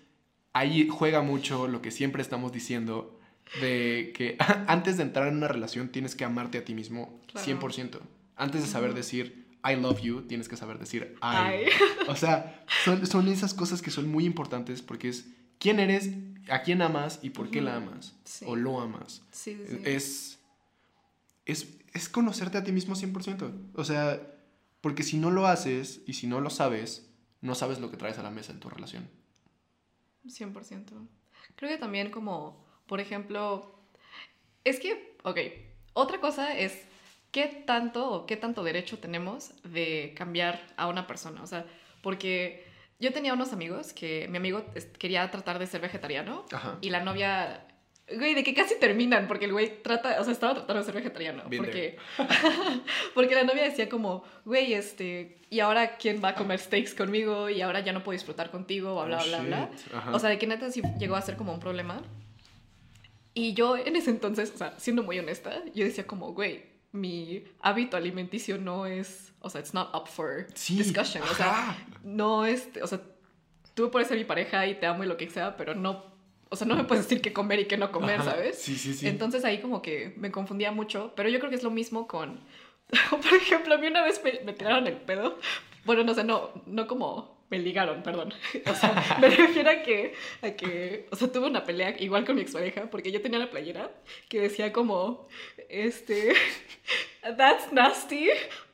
ahí 0.52 0.88
juega 0.88 1.22
mucho 1.22 1.68
lo 1.68 1.82
que 1.82 1.90
siempre 1.90 2.22
estamos 2.22 2.52
diciendo 2.52 3.20
de 3.60 4.12
que 4.14 4.36
antes 4.66 4.96
de 4.96 5.02
entrar 5.02 5.28
en 5.28 5.36
una 5.36 5.48
relación 5.48 5.88
tienes 5.88 6.14
que 6.14 6.24
amarte 6.24 6.58
a 6.58 6.64
ti 6.64 6.74
mismo 6.74 7.20
100%. 7.34 8.00
Antes 8.36 8.62
de 8.62 8.66
saber 8.66 8.94
decir 8.94 9.42
I 9.64 9.76
love 9.76 10.00
you, 10.00 10.22
tienes 10.22 10.48
que 10.48 10.56
saber 10.56 10.78
decir 10.78 11.16
I. 11.22 11.70
O 12.08 12.16
sea, 12.16 12.64
son, 12.84 13.06
son, 13.06 13.28
esas 13.28 13.54
cosas 13.54 13.80
que 13.80 13.90
son 13.90 14.08
muy 14.08 14.24
importantes 14.24 14.82
porque 14.82 15.08
es 15.08 15.26
quién 15.58 15.78
eres, 15.78 16.10
a 16.48 16.62
quién 16.62 16.82
amas 16.82 17.20
y 17.22 17.30
por 17.30 17.50
qué 17.50 17.60
la 17.60 17.76
amas. 17.76 18.14
O 18.44 18.56
lo 18.56 18.80
amas. 18.80 19.22
Es, 19.84 20.40
es, 21.46 21.78
es 21.92 22.08
conocerte 22.08 22.58
a 22.58 22.64
ti 22.64 22.72
mismo 22.72 22.96
100%. 22.96 23.52
O 23.74 23.84
sea, 23.84 24.20
porque 24.80 25.04
si 25.04 25.16
no 25.16 25.30
lo 25.30 25.46
haces 25.46 26.00
y 26.06 26.14
si 26.14 26.26
no 26.26 26.40
lo 26.40 26.50
sabes, 26.50 27.08
no 27.40 27.54
sabes 27.54 27.78
lo 27.78 27.90
que 27.90 27.96
traes 27.96 28.18
a 28.18 28.22
la 28.24 28.30
mesa 28.30 28.52
en 28.52 28.60
tu 28.60 28.68
relación. 28.68 29.08
100%. 30.26 31.08
Creo 31.56 31.70
que 31.70 31.78
también 31.78 32.10
como 32.10 32.64
por 32.86 33.00
ejemplo, 33.00 33.74
es 34.64 34.80
que, 34.80 35.16
ok, 35.22 35.38
otra 35.94 36.20
cosa 36.20 36.56
es 36.56 36.86
qué 37.30 37.46
tanto 37.66 38.10
o 38.10 38.26
qué 38.26 38.36
tanto 38.36 38.62
derecho 38.62 38.98
tenemos 38.98 39.52
de 39.64 40.14
cambiar 40.16 40.60
a 40.76 40.88
una 40.88 41.06
persona. 41.06 41.42
O 41.42 41.46
sea, 41.46 41.66
porque 42.02 42.64
yo 42.98 43.12
tenía 43.12 43.34
unos 43.34 43.52
amigos 43.52 43.92
que 43.92 44.28
mi 44.28 44.36
amigo 44.36 44.64
quería 44.98 45.30
tratar 45.30 45.58
de 45.58 45.66
ser 45.66 45.80
vegetariano 45.80 46.44
y 46.80 46.90
la 46.90 47.00
novia 47.00 47.66
Güey, 48.14 48.34
de 48.34 48.42
que 48.42 48.52
casi 48.52 48.78
terminan, 48.78 49.28
porque 49.28 49.46
el 49.46 49.52
güey 49.52 49.80
trata, 49.80 50.20
o 50.20 50.24
sea, 50.24 50.32
estaba 50.32 50.54
tratando 50.54 50.80
de 50.80 50.84
ser 50.84 50.94
vegetariano. 50.94 51.44
porque, 51.44 51.96
porque 53.14 53.34
la 53.34 53.44
novia 53.44 53.62
decía 53.62 53.88
como, 53.88 54.24
güey, 54.44 54.74
este, 54.74 55.38
y 55.48 55.60
ahora 55.60 55.96
quién 55.96 56.22
va 56.22 56.30
a 56.30 56.34
comer 56.34 56.58
steaks 56.58 56.94
conmigo 56.94 57.48
y 57.48 57.62
ahora 57.62 57.80
ya 57.80 57.92
no 57.92 58.02
puedo 58.02 58.14
disfrutar 58.14 58.50
contigo, 58.50 58.94
bla, 59.04 59.22
bla, 59.22 59.38
oh, 59.38 59.42
bla, 59.44 59.68
bla. 59.92 60.12
O 60.12 60.18
sea, 60.18 60.30
de 60.30 60.38
que 60.38 60.46
neta 60.46 60.70
sí 60.70 60.82
llegó 60.98 61.14
a 61.16 61.22
ser 61.22 61.36
como 61.36 61.54
un 61.54 61.60
problema. 61.60 62.02
Y 63.34 63.54
yo 63.54 63.76
en 63.76 63.96
ese 63.96 64.10
entonces, 64.10 64.52
o 64.54 64.58
sea, 64.58 64.78
siendo 64.78 65.02
muy 65.02 65.18
honesta, 65.18 65.62
yo 65.74 65.84
decía 65.84 66.06
como, 66.06 66.32
güey, 66.32 66.64
mi 66.92 67.44
hábito 67.60 67.96
alimenticio 67.96 68.58
no 68.58 68.86
es, 68.86 69.32
o 69.40 69.48
sea, 69.48 69.60
it's 69.60 69.72
not 69.72 69.94
up 69.94 70.06
for 70.06 70.46
discussion. 70.68 71.22
O 71.24 71.34
sea, 71.34 71.76
no 72.04 72.44
es, 72.44 72.68
o 72.82 72.86
sea, 72.86 73.00
tú 73.74 73.90
puedes 73.90 74.08
ser 74.08 74.18
mi 74.18 74.24
pareja 74.24 74.66
y 74.66 74.78
te 74.78 74.86
amo 74.86 75.04
y 75.04 75.06
lo 75.06 75.16
que 75.16 75.30
sea, 75.30 75.56
pero 75.56 75.74
no, 75.74 76.04
o 76.50 76.56
sea, 76.56 76.66
no 76.66 76.76
me 76.76 76.84
puedes 76.84 77.04
decir 77.04 77.22
qué 77.22 77.32
comer 77.32 77.60
y 77.60 77.64
qué 77.64 77.78
no 77.78 77.90
comer, 77.90 78.22
¿sabes? 78.22 78.58
Sí, 78.58 78.76
sí, 78.76 78.92
sí. 78.92 79.08
Entonces 79.08 79.44
ahí 79.46 79.60
como 79.60 79.80
que 79.80 80.14
me 80.18 80.30
confundía 80.30 80.70
mucho, 80.70 81.14
pero 81.16 81.30
yo 81.30 81.38
creo 81.38 81.48
que 81.48 81.56
es 81.56 81.62
lo 81.62 81.70
mismo 81.70 82.06
con, 82.06 82.40
por 83.10 83.34
ejemplo, 83.34 83.74
a 83.74 83.78
mí 83.78 83.86
una 83.86 84.02
vez 84.02 84.20
me, 84.22 84.40
me 84.44 84.52
tiraron 84.52 84.86
el 84.86 84.98
pedo. 84.98 85.38
Bueno, 85.86 86.04
no 86.04 86.12
sé, 86.14 86.24
no, 86.24 86.50
no 86.66 86.86
como 86.86 87.31
me 87.52 87.58
ligaron, 87.58 88.02
perdón. 88.02 88.32
O 88.66 88.74
sea, 88.74 89.18
me 89.20 89.28
refiero 89.28 89.70
a 89.70 89.82
que, 89.82 90.14
a 90.40 90.50
que, 90.52 91.06
o 91.10 91.16
sea, 91.16 91.30
tuve 91.30 91.46
una 91.48 91.64
pelea 91.64 91.94
igual 91.98 92.24
con 92.24 92.36
mi 92.36 92.40
expareja, 92.40 92.88
porque 92.90 93.12
yo 93.12 93.20
tenía 93.20 93.38
la 93.38 93.50
playera 93.50 93.90
que 94.30 94.40
decía 94.40 94.72
como, 94.72 95.28
este, 95.68 96.32
that's 97.36 97.70
nasty, 97.70 98.30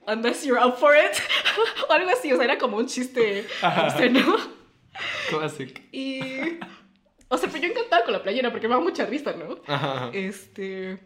unless 0.06 0.44
you're 0.44 0.64
up 0.64 0.76
for 0.76 0.94
it, 0.94 1.18
o 1.88 1.92
algo 1.92 2.10
así, 2.10 2.32
o 2.32 2.36
sea, 2.36 2.44
era 2.44 2.56
como 2.58 2.76
un 2.76 2.86
chiste, 2.86 3.44
¿no? 4.12 4.36
Classic. 5.28 5.82
Y, 5.90 6.20
o 7.26 7.36
sea, 7.36 7.50
pues 7.50 7.60
yo 7.60 7.68
encantada 7.68 8.04
con 8.04 8.12
la 8.12 8.22
playera, 8.22 8.52
porque 8.52 8.68
me 8.68 8.74
da 8.74 8.80
mucha 8.80 9.06
risa, 9.06 9.32
¿no? 9.32 9.60
Este... 10.12 11.00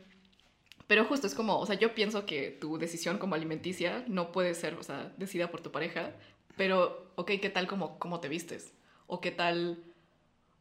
Pero 0.89 1.07
justo 1.07 1.27
es 1.27 1.35
como, 1.35 1.59
o 1.59 1.65
sea, 1.65 1.77
yo 1.77 1.95
pienso 1.95 2.27
que 2.27 2.51
tu 2.51 2.77
decisión 2.77 3.17
como 3.17 3.35
alimenticia 3.35 4.05
no 4.09 4.31
puede 4.31 4.53
ser, 4.53 4.75
o 4.75 4.83
sea, 4.83 5.11
decidida 5.17 5.51
por 5.51 5.63
tu 5.63 5.71
pareja, 5.71 6.13
pero, 6.57 7.13
ok, 7.17 7.33
¿qué 7.41 7.51
tal 7.51 7.67
como 7.67 7.99
cómo 7.99 8.21
te 8.21 8.29
vistes? 8.29 8.73
O 9.07 9.21
qué 9.21 9.31
tal, 9.31 9.83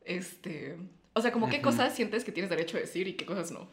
este... 0.06 0.78
O 1.14 1.22
sea, 1.22 1.32
como 1.32 1.50
qué 1.50 1.62
cosas 1.62 1.94
sientes 1.94 2.24
que 2.24 2.32
tienes 2.32 2.50
derecho 2.50 2.78
a 2.78 2.80
decir 2.80 3.08
y 3.08 3.14
qué 3.14 3.26
cosas 3.26 3.52
no. 3.52 3.68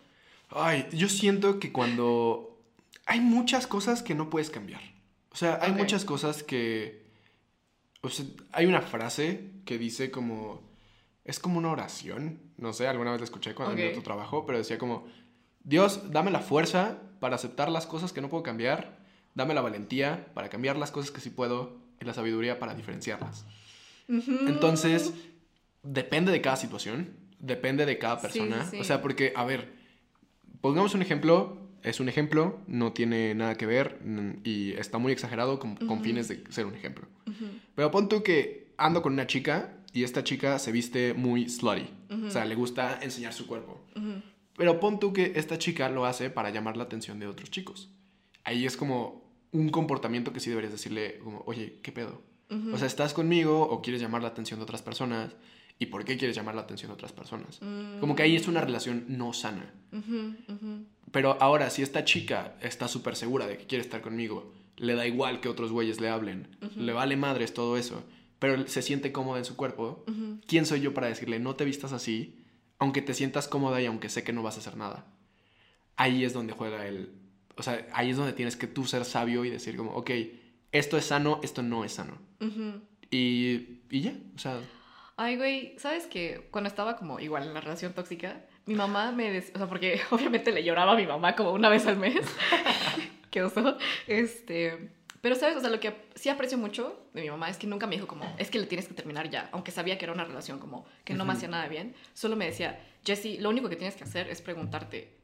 Ay, 0.50 0.88
yo 0.92 1.09
siento 1.09 1.61
que 1.61 1.72
cuando... 1.72 2.59
Hay 3.07 3.20
muchas 3.20 3.66
cosas 3.66 4.02
que 4.02 4.14
no 4.14 4.28
puedes 4.28 4.50
cambiar. 4.50 4.83
O 5.31 5.37
sea, 5.37 5.59
hay 5.62 5.72
muchas 5.72 6.04
cosas 6.04 6.42
que... 6.42 7.07
O 8.00 8.09
sea, 8.09 8.26
hay 8.52 8.66
una 8.66 8.83
frase 8.83 9.50
que 9.64 9.78
dice 9.78 10.11
como... 10.11 10.62
Es 11.24 11.38
como 11.38 11.59
una 11.59 11.70
oración. 11.70 12.40
No 12.57 12.72
sé, 12.72 12.88
alguna 12.88 13.12
vez 13.12 13.20
la 13.20 13.24
escuché 13.24 13.54
cuando 13.54 13.74
okay. 13.74 13.94
tu 13.94 14.02
trabajo, 14.02 14.44
pero 14.44 14.59
decía 14.59 14.78
como... 14.78 15.07
Dios, 15.62 16.11
dame 16.11 16.31
la 16.31 16.40
fuerza 16.40 16.98
para 17.20 17.37
aceptar 17.37 17.70
las 17.70 17.87
cosas 17.87 18.12
que 18.12 18.20
no 18.20 18.28
puedo 18.28 18.42
cambiar. 18.42 18.98
Dame 19.35 19.54
la 19.54 19.61
valentía 19.61 20.26
para 20.35 20.48
cambiar 20.48 20.76
las 20.76 20.90
cosas 20.90 21.11
que 21.12 21.20
sí 21.20 21.31
puedo 21.31 21.88
y 22.01 22.05
la 22.05 22.15
sabiduría 22.15 22.59
para 22.59 22.75
diferenciarlas. 22.75 23.47
Entonces, 24.09 25.13
depende 25.83 26.33
de 26.33 26.41
cada 26.41 26.57
situación, 26.57 27.11
depende 27.39 27.87
de 27.87 27.99
cada 27.99 28.21
persona. 28.21 28.71
O 28.79 28.85
sea, 28.85 29.03
porque, 29.03 29.33
a 29.37 29.45
ver, 29.45 29.73
pongamos 30.61 30.95
un 30.95 31.03
ejemplo, 31.03 31.59
es 31.83 32.01
un 32.01 32.09
ejemplo, 32.09 32.61
no 32.67 32.93
tiene 32.93 33.35
nada 33.35 33.57
que 33.57 33.67
ver 33.67 33.99
y 34.45 34.73
está 34.73 34.99
muy 34.99 35.13
exagerado 35.13 35.59
con, 35.59 35.77
fines 36.03 36.29
de 36.29 36.45
ser 36.51 36.67
un 36.67 36.75
ejemplo. 36.75 37.07
Pero 37.75 37.91
pon 37.91 38.09
tú 38.09 38.23
que 38.23 38.73
ando 38.77 39.03
con 39.03 39.13
una 39.13 39.27
chica 39.27 39.75
y 39.93 40.05
esta 40.05 40.25
chica 40.25 40.59
se 40.59 40.73
viste 40.73 41.15
muy 41.15 41.49
slutty. 41.49 41.89
O 42.27 42.31
sea, 42.31 42.45
le 42.45 42.55
gusta 42.55 42.99
enseñar 43.03 43.33
su 43.33 43.47
cuerpo. 43.47 43.85
Pero 44.57 44.81
pon 44.81 44.99
tú 44.99 45.13
que 45.13 45.33
esta 45.37 45.59
chica 45.59 45.89
lo 45.89 46.05
hace 46.07 46.31
para 46.31 46.51
llamar 46.51 46.77
la 46.77 46.85
atención 46.85 47.21
de 47.21 47.27
otros 47.27 47.51
chicos. 47.51 47.91
Ahí 48.45 48.67
es 48.67 48.77
como 48.77 49.28
un 49.53 49.69
comportamiento 49.71 50.33
que 50.33 50.41
sí 50.41 50.51
deberías 50.51 50.73
decirle, 50.73 51.19
como, 51.19 51.43
oye, 51.47 51.79
¿qué 51.83 51.93
pedo? 51.93 52.23
O 52.73 52.79
sea, 52.79 52.87
¿estás 52.87 53.13
conmigo 53.13 53.63
o 53.63 53.83
quieres 53.83 54.01
llamar 54.01 54.23
la 54.23 54.29
atención 54.29 54.59
de 54.59 54.65
otras 54.65 54.83
personas? 54.83 55.35
¿Y 55.79 55.87
por 55.87 56.05
qué 56.05 56.17
quieres 56.17 56.35
llamar 56.35 56.55
la 56.55 56.63
atención 56.63 56.89
de 56.91 56.95
otras 56.95 57.13
personas? 57.13 57.61
Como 58.01 58.17
que 58.17 58.23
ahí 58.23 58.37
es 58.37 58.49
una 58.49 58.61
relación 58.61 59.05
no 59.09 59.33
sana. 59.33 59.75
Pero 61.13 61.37
ahora, 61.41 61.71
si 61.71 61.83
esta 61.83 62.05
chica 62.05 62.57
está 62.61 62.89
súper 62.89 63.17
segura 63.17 63.47
de 63.47 63.59
que 63.59 63.67
quiere 63.67 63.85
estar 63.85 64.01
conmigo, 64.01 64.53
le 64.77 64.95
da 64.95 65.07
igual 65.07 65.41
que 65.41 65.49
otros 65.49 65.73
güeyes 65.73 66.01
le 66.01 66.09
hablen, 66.09 66.57
le 66.77 66.93
vale 66.93 67.17
madres 67.17 67.53
todo 67.53 67.77
eso, 67.77 68.03
pero 68.39 68.67
se 68.67 68.83
siente 68.83 69.13
cómoda 69.13 69.39
en 69.39 69.45
su 69.45 69.57
cuerpo, 69.57 70.05
¿quién 70.47 70.67
soy 70.67 70.81
yo 70.81 70.95
para 70.95 71.09
decirle 71.09 71.39
no 71.39 71.57
te 71.57 71.65
vistas 71.65 71.93
así, 71.93 72.45
aunque 72.79 73.03
te 73.03 73.15
sientas 73.15 73.49
cómoda 73.49 73.81
y 73.83 73.87
aunque 73.87 74.09
sé 74.09 74.23
que 74.23 74.33
no 74.33 74.43
vas 74.43 74.57
a 74.57 74.61
hacer 74.61 74.77
nada? 74.77 75.07
Ahí 75.97 76.25
es 76.25 76.33
donde 76.33 76.53
juega 76.53 76.87
el... 76.87 77.13
O 77.59 77.62
sea, 77.62 77.87
ahí 77.92 78.11
es 78.11 78.16
donde 78.16 78.33
tienes 78.33 78.57
que 78.57 78.66
tú 78.66 78.87
ser 78.87 79.05
sabio 79.05 79.44
y 79.44 79.51
decir 79.51 79.77
como, 79.77 79.90
ok, 79.92 80.11
esto 80.73 80.97
es 80.97 81.07
sano, 81.07 81.40
esto 81.42 81.62
no 81.62 81.85
es 81.85 81.92
sano. 81.92 82.18
y, 83.11 83.81
y 83.90 84.01
ya, 84.01 84.12
o 84.35 84.38
sea... 84.38 84.61
Ay, 85.16 85.37
güey, 85.37 85.75
¿sabes 85.79 86.07
que 86.07 86.47
Cuando 86.53 86.68
estaba 86.68 86.97
como 86.97 87.18
igual 87.18 87.42
en 87.42 87.53
la 87.53 87.61
relación 87.61 87.92
tóxica, 87.92 88.44
mi 88.66 88.75
mamá 88.77 89.11
me 89.11 89.33
decía, 89.33 89.53
o 89.55 89.59
sea, 89.59 89.66
porque 89.66 90.01
obviamente 90.11 90.53
le 90.53 90.62
lloraba 90.62 90.92
a 90.92 90.97
mi 90.97 91.07
mamá 91.07 91.35
como 91.35 91.53
una 91.53 91.68
vez 91.68 91.87
al 91.87 91.97
mes. 91.97 92.25
Qué 93.31 93.42
oso. 93.42 93.77
Este, 94.07 94.90
pero, 95.21 95.35
¿sabes? 95.35 95.57
O 95.57 95.61
sea, 95.61 95.71
lo 95.71 95.81
que 95.81 95.94
sí 96.14 96.29
aprecio 96.29 96.57
mucho 96.57 97.09
de 97.14 97.23
mi 97.23 97.31
mamá 97.31 97.51
es 97.51 97.57
que 97.57 97.66
nunca 97.66 97.87
me 97.87 97.97
dijo 97.97 98.07
como, 98.07 98.25
es 98.38 98.51
que 98.51 98.59
le 98.61 98.66
tienes 98.66 98.87
que 98.87 98.94
terminar 98.94 99.29
ya, 99.29 99.49
aunque 99.53 99.73
sabía 99.73 99.99
que 99.99 100.05
era 100.05 100.12
una 100.12 100.25
relación 100.25 100.61
como 100.61 100.87
que 101.05 101.14
no 101.14 101.25
me 101.25 101.33
hacía 101.33 101.49
nada 101.49 101.66
bien. 101.66 101.94
Solo 102.14 102.37
me 102.37 102.47
decía, 102.47 102.79
Jesse, 103.05 103.40
lo 103.40 103.49
único 103.49 103.68
que 103.68 103.77
tienes 103.77 103.97
que 103.97 104.05
hacer 104.05 104.29
es 104.29 104.40
preguntarte, 104.40 105.16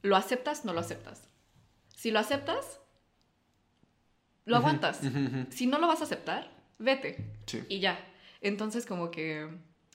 ¿lo 0.00 0.16
aceptas? 0.16 0.64
¿No 0.64 0.72
lo 0.72 0.80
aceptas? 0.80 1.28
Si 2.02 2.10
lo 2.10 2.18
aceptas, 2.18 2.80
lo 4.44 4.56
aguantas. 4.56 5.02
Si 5.50 5.68
no 5.68 5.78
lo 5.78 5.86
vas 5.86 6.00
a 6.00 6.02
aceptar, 6.02 6.50
vete. 6.80 7.24
Y 7.68 7.78
ya. 7.78 7.96
Entonces, 8.40 8.86
como 8.86 9.12
que, 9.12 9.46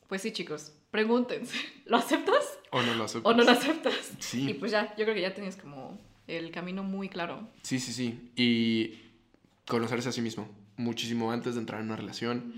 pues 0.08 0.22
sí, 0.22 0.32
chicos, 0.32 0.72
pregúntense, 0.90 1.54
¿lo 1.86 1.98
aceptas? 1.98 2.60
O 2.72 2.82
no 2.82 2.94
lo 2.94 3.04
aceptas. 3.04 3.30
O 3.30 3.36
no 3.36 3.44
lo 3.44 3.52
aceptas. 3.52 4.14
Sí. 4.20 4.52
Y 4.52 4.54
pues 4.54 4.72
ya, 4.72 4.96
yo 4.96 5.04
creo 5.04 5.16
que 5.16 5.20
ya 5.20 5.34
tienes 5.34 5.58
como 5.58 6.00
el 6.28 6.50
camino 6.52 6.82
muy 6.82 7.10
claro. 7.10 7.46
Sí, 7.62 7.78
sí, 7.78 7.92
sí. 7.92 8.32
Y 8.38 9.02
conocerse 9.66 10.08
a 10.08 10.14
sí 10.14 10.22
mismo 10.22 10.48
muchísimo 10.78 11.32
antes 11.34 11.56
de 11.56 11.60
entrar 11.60 11.82
en 11.82 11.88
una 11.88 11.98
relación 11.98 12.54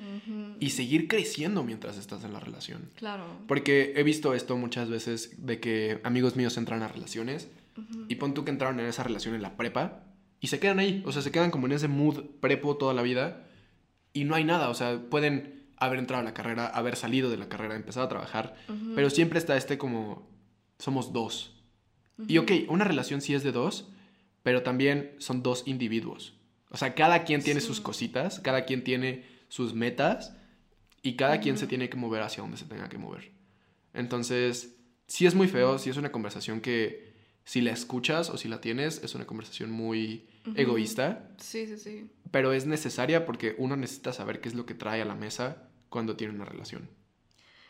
y 0.60 0.70
seguir 0.70 1.08
creciendo 1.08 1.64
mientras 1.64 1.98
estás 1.98 2.24
en 2.24 2.34
la 2.34 2.40
relación. 2.40 2.92
Claro. 2.96 3.26
Porque 3.48 3.94
he 3.96 4.04
visto 4.04 4.36
esto 4.36 4.58
muchas 4.58 4.90
veces 4.90 5.44
de 5.44 5.60
que 5.60 6.02
amigos 6.04 6.36
míos 6.36 6.56
entran 6.58 6.84
a 6.84 6.88
relaciones 6.88 7.48
y 8.08 8.16
pon 8.16 8.34
tú 8.34 8.44
que 8.44 8.52
entraron 8.52 8.80
en 8.80 8.86
esa 8.86 9.04
relación 9.04 9.36
en 9.36 9.42
la 9.42 9.56
prepa 9.56 10.04
y 10.40 10.48
se 10.48 10.60
quedan 10.60 10.80
ahí, 10.80 11.04
o 11.06 11.12
sea, 11.12 11.22
se 11.22 11.32
quedan 11.32 11.52
como 11.52 11.68
en 11.68 11.74
ese 11.74 11.88
mood 11.88 12.26
prepo 12.40 12.78
toda 12.78 12.94
la 12.94 13.02
vida 13.02 13.48
y 14.14 14.24
no 14.24 14.36
hay 14.36 14.44
nada, 14.44 14.70
o 14.70 14.74
sea, 14.74 15.00
pueden 15.10 15.70
haber 15.78 16.00
entrado 16.00 16.22
a 16.22 16.24
la 16.24 16.34
carrera, 16.34 16.68
haber 16.68 16.96
salido 16.96 17.30
de 17.30 17.38
la 17.38 17.48
carrera, 17.48 17.76
empezado 17.76 18.06
a 18.06 18.10
trabajar, 18.10 18.56
pero 18.96 19.10
siempre 19.10 19.40
está 19.40 19.56
este 19.56 19.78
como, 19.78 20.30
somos 20.78 21.14
dos. 21.14 21.56
Y 22.28 22.38
ok, 22.38 22.52
una 22.68 22.84
relación 22.84 23.22
sí 23.22 23.34
es 23.34 23.44
de 23.44 23.54
dos, 23.54 23.90
pero 24.44 24.62
también 24.62 25.16
son 25.20 25.42
dos 25.42 25.64
individuos. 25.66 26.38
O 26.70 26.78
sea, 26.78 26.94
cada 26.96 27.24
quien 27.24 27.42
tiene 27.42 27.62
sus 27.62 27.80
cositas, 27.80 28.40
cada 28.42 28.66
quien 28.66 28.84
tiene 28.84 29.26
sus 29.48 29.74
metas 29.74 30.36
y 31.02 31.16
cada 31.16 31.40
quien 31.40 31.58
se 31.58 31.66
tiene 31.66 31.90
que 31.90 31.98
mover 31.98 32.22
hacia 32.22 32.42
donde 32.42 32.58
se 32.58 32.66
tenga 32.66 32.90
que 32.90 32.98
mover. 32.98 33.32
Entonces, 33.94 34.78
sí 35.08 35.26
es 35.26 35.34
muy 35.34 35.48
feo, 35.48 35.80
sí 35.80 35.90
es 35.90 35.98
una 35.98 36.12
conversación 36.12 36.62
que 36.62 37.09
si 37.50 37.62
la 37.62 37.72
escuchas 37.72 38.30
o 38.30 38.38
si 38.38 38.48
la 38.48 38.62
tienes, 38.62 39.04
es 39.04 39.16
una 39.16 39.26
conversación 39.26 39.72
muy 39.72 40.30
egoísta. 40.56 41.32
Sí, 41.40 41.66
sí, 41.66 41.80
sí. 41.80 42.12
Pero 42.30 42.54
es 42.54 42.68
necesaria 42.68 43.26
porque 43.26 43.56
uno 43.58 43.76
necesita 43.76 44.14
saber 44.14 44.40
qué 44.40 44.50
es 44.50 44.54
lo 44.54 44.68
que 44.68 44.76
trae 44.76 45.02
a 45.02 45.06
la 45.06 45.16
mesa 45.16 45.68
cuando 45.90 46.16
tiene 46.16 46.36
una 46.36 46.46
relación. 46.46 46.88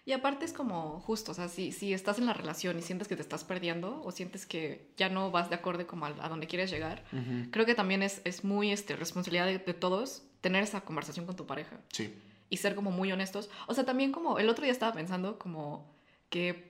Y 0.04 0.12
aparte 0.12 0.44
es 0.44 0.52
como 0.52 1.00
justo, 1.00 1.32
o 1.32 1.34
sea, 1.34 1.48
si, 1.48 1.72
si 1.72 1.94
estás 1.94 2.20
en 2.20 2.26
la 2.26 2.34
relación 2.34 2.78
y 2.78 2.82
sientes 2.82 3.08
que 3.08 3.16
te 3.16 3.22
estás 3.22 3.46
perdiendo 3.46 4.02
o 4.04 4.12
sientes 4.12 4.46
que 4.46 4.92
ya 4.98 5.08
no 5.08 5.32
vas 5.32 5.50
de 5.50 5.56
acorde 5.56 5.86
como 5.86 6.08
a, 6.08 6.28
donde 6.28 6.48
quieres 6.48 6.70
llegar, 6.70 7.06
creo 7.50 7.66
que 7.66 7.74
también 7.74 8.04
es, 8.04 8.20
es 8.26 8.44
muy 8.44 8.74
este, 8.74 8.98
responsabilidad 8.98 9.46
de, 9.46 9.60
todos 9.74 10.24
tener 10.42 10.62
esa 10.62 10.82
conversación 10.82 11.26
con 11.26 11.38
tu 11.38 11.46
pareja. 11.46 11.80
Sí. 11.94 12.14
Y 12.50 12.58
ser 12.58 12.76
como 12.76 12.92
muy 12.92 13.14
honestos. 13.14 13.50
O 13.68 13.74
sea, 13.74 13.86
también 13.86 14.12
como 14.12 14.40
el 14.40 14.50
otro 14.50 14.66
día 14.66 14.74
estaba 14.74 14.92
pensando 14.92 15.40
como 15.40 15.90
que 16.30 16.69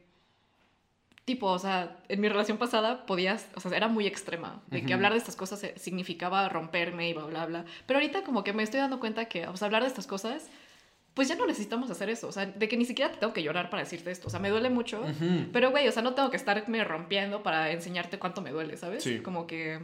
tipo, 1.30 1.46
o 1.46 1.60
sea, 1.60 1.96
en 2.08 2.22
mi 2.22 2.28
relación 2.28 2.58
pasada 2.58 3.06
podías, 3.06 3.50
o 3.54 3.60
sea, 3.60 3.78
era 3.78 3.88
muy 3.88 4.08
extrema, 4.08 4.64
de 4.66 4.84
que 4.84 4.96
hablar 4.96 5.12
de 5.12 5.20
estas 5.20 5.36
cosas 5.36 5.64
eh, 5.64 5.76
significaba 5.78 6.50
romperme 6.50 7.08
y 7.08 7.14
bla, 7.14 7.26
bla, 7.26 7.46
bla. 7.46 7.66
Pero 7.86 8.00
ahorita 8.00 8.24
como 8.24 8.44
que 8.44 8.52
me 8.52 8.64
estoy 8.64 8.80
dando 8.80 9.00
cuenta 9.00 9.26
que, 9.26 9.46
o 9.46 9.56
sea, 9.56 9.68
hablar 9.68 9.84
de 9.84 9.90
estas 9.90 10.08
cosas 10.08 10.50
pues 11.14 11.28
ya 11.28 11.36
no 11.36 11.46
necesitamos 11.46 11.92
hacer 11.92 12.10
eso. 12.10 12.28
O 12.30 12.32
sea, 12.32 12.48
de 12.48 12.68
que 12.68 12.78
ni 12.78 12.86
siquiera 12.86 13.12
te 13.12 13.20
tengo 13.20 13.32
que 13.34 13.44
llorar 13.44 13.70
para 13.70 13.84
decirte 13.84 14.10
esto. 14.10 14.28
O 14.28 14.30
sea, 14.32 14.40
me 14.40 14.50
duele 14.50 14.70
mucho. 14.70 15.04
Pero, 15.52 15.70
güey, 15.70 15.86
o 15.88 15.92
sea, 15.92 16.02
no 16.02 16.14
tengo 16.14 16.30
que 16.30 16.38
estarme 16.38 16.84
rompiendo 16.84 17.44
para 17.44 17.72
enseñarte 17.72 18.18
cuánto 18.18 18.42
me 18.42 18.52
duele, 18.52 18.78
¿sabes? 18.78 19.04
Sí. 19.04 19.20
Como 19.20 19.46
que, 19.46 19.82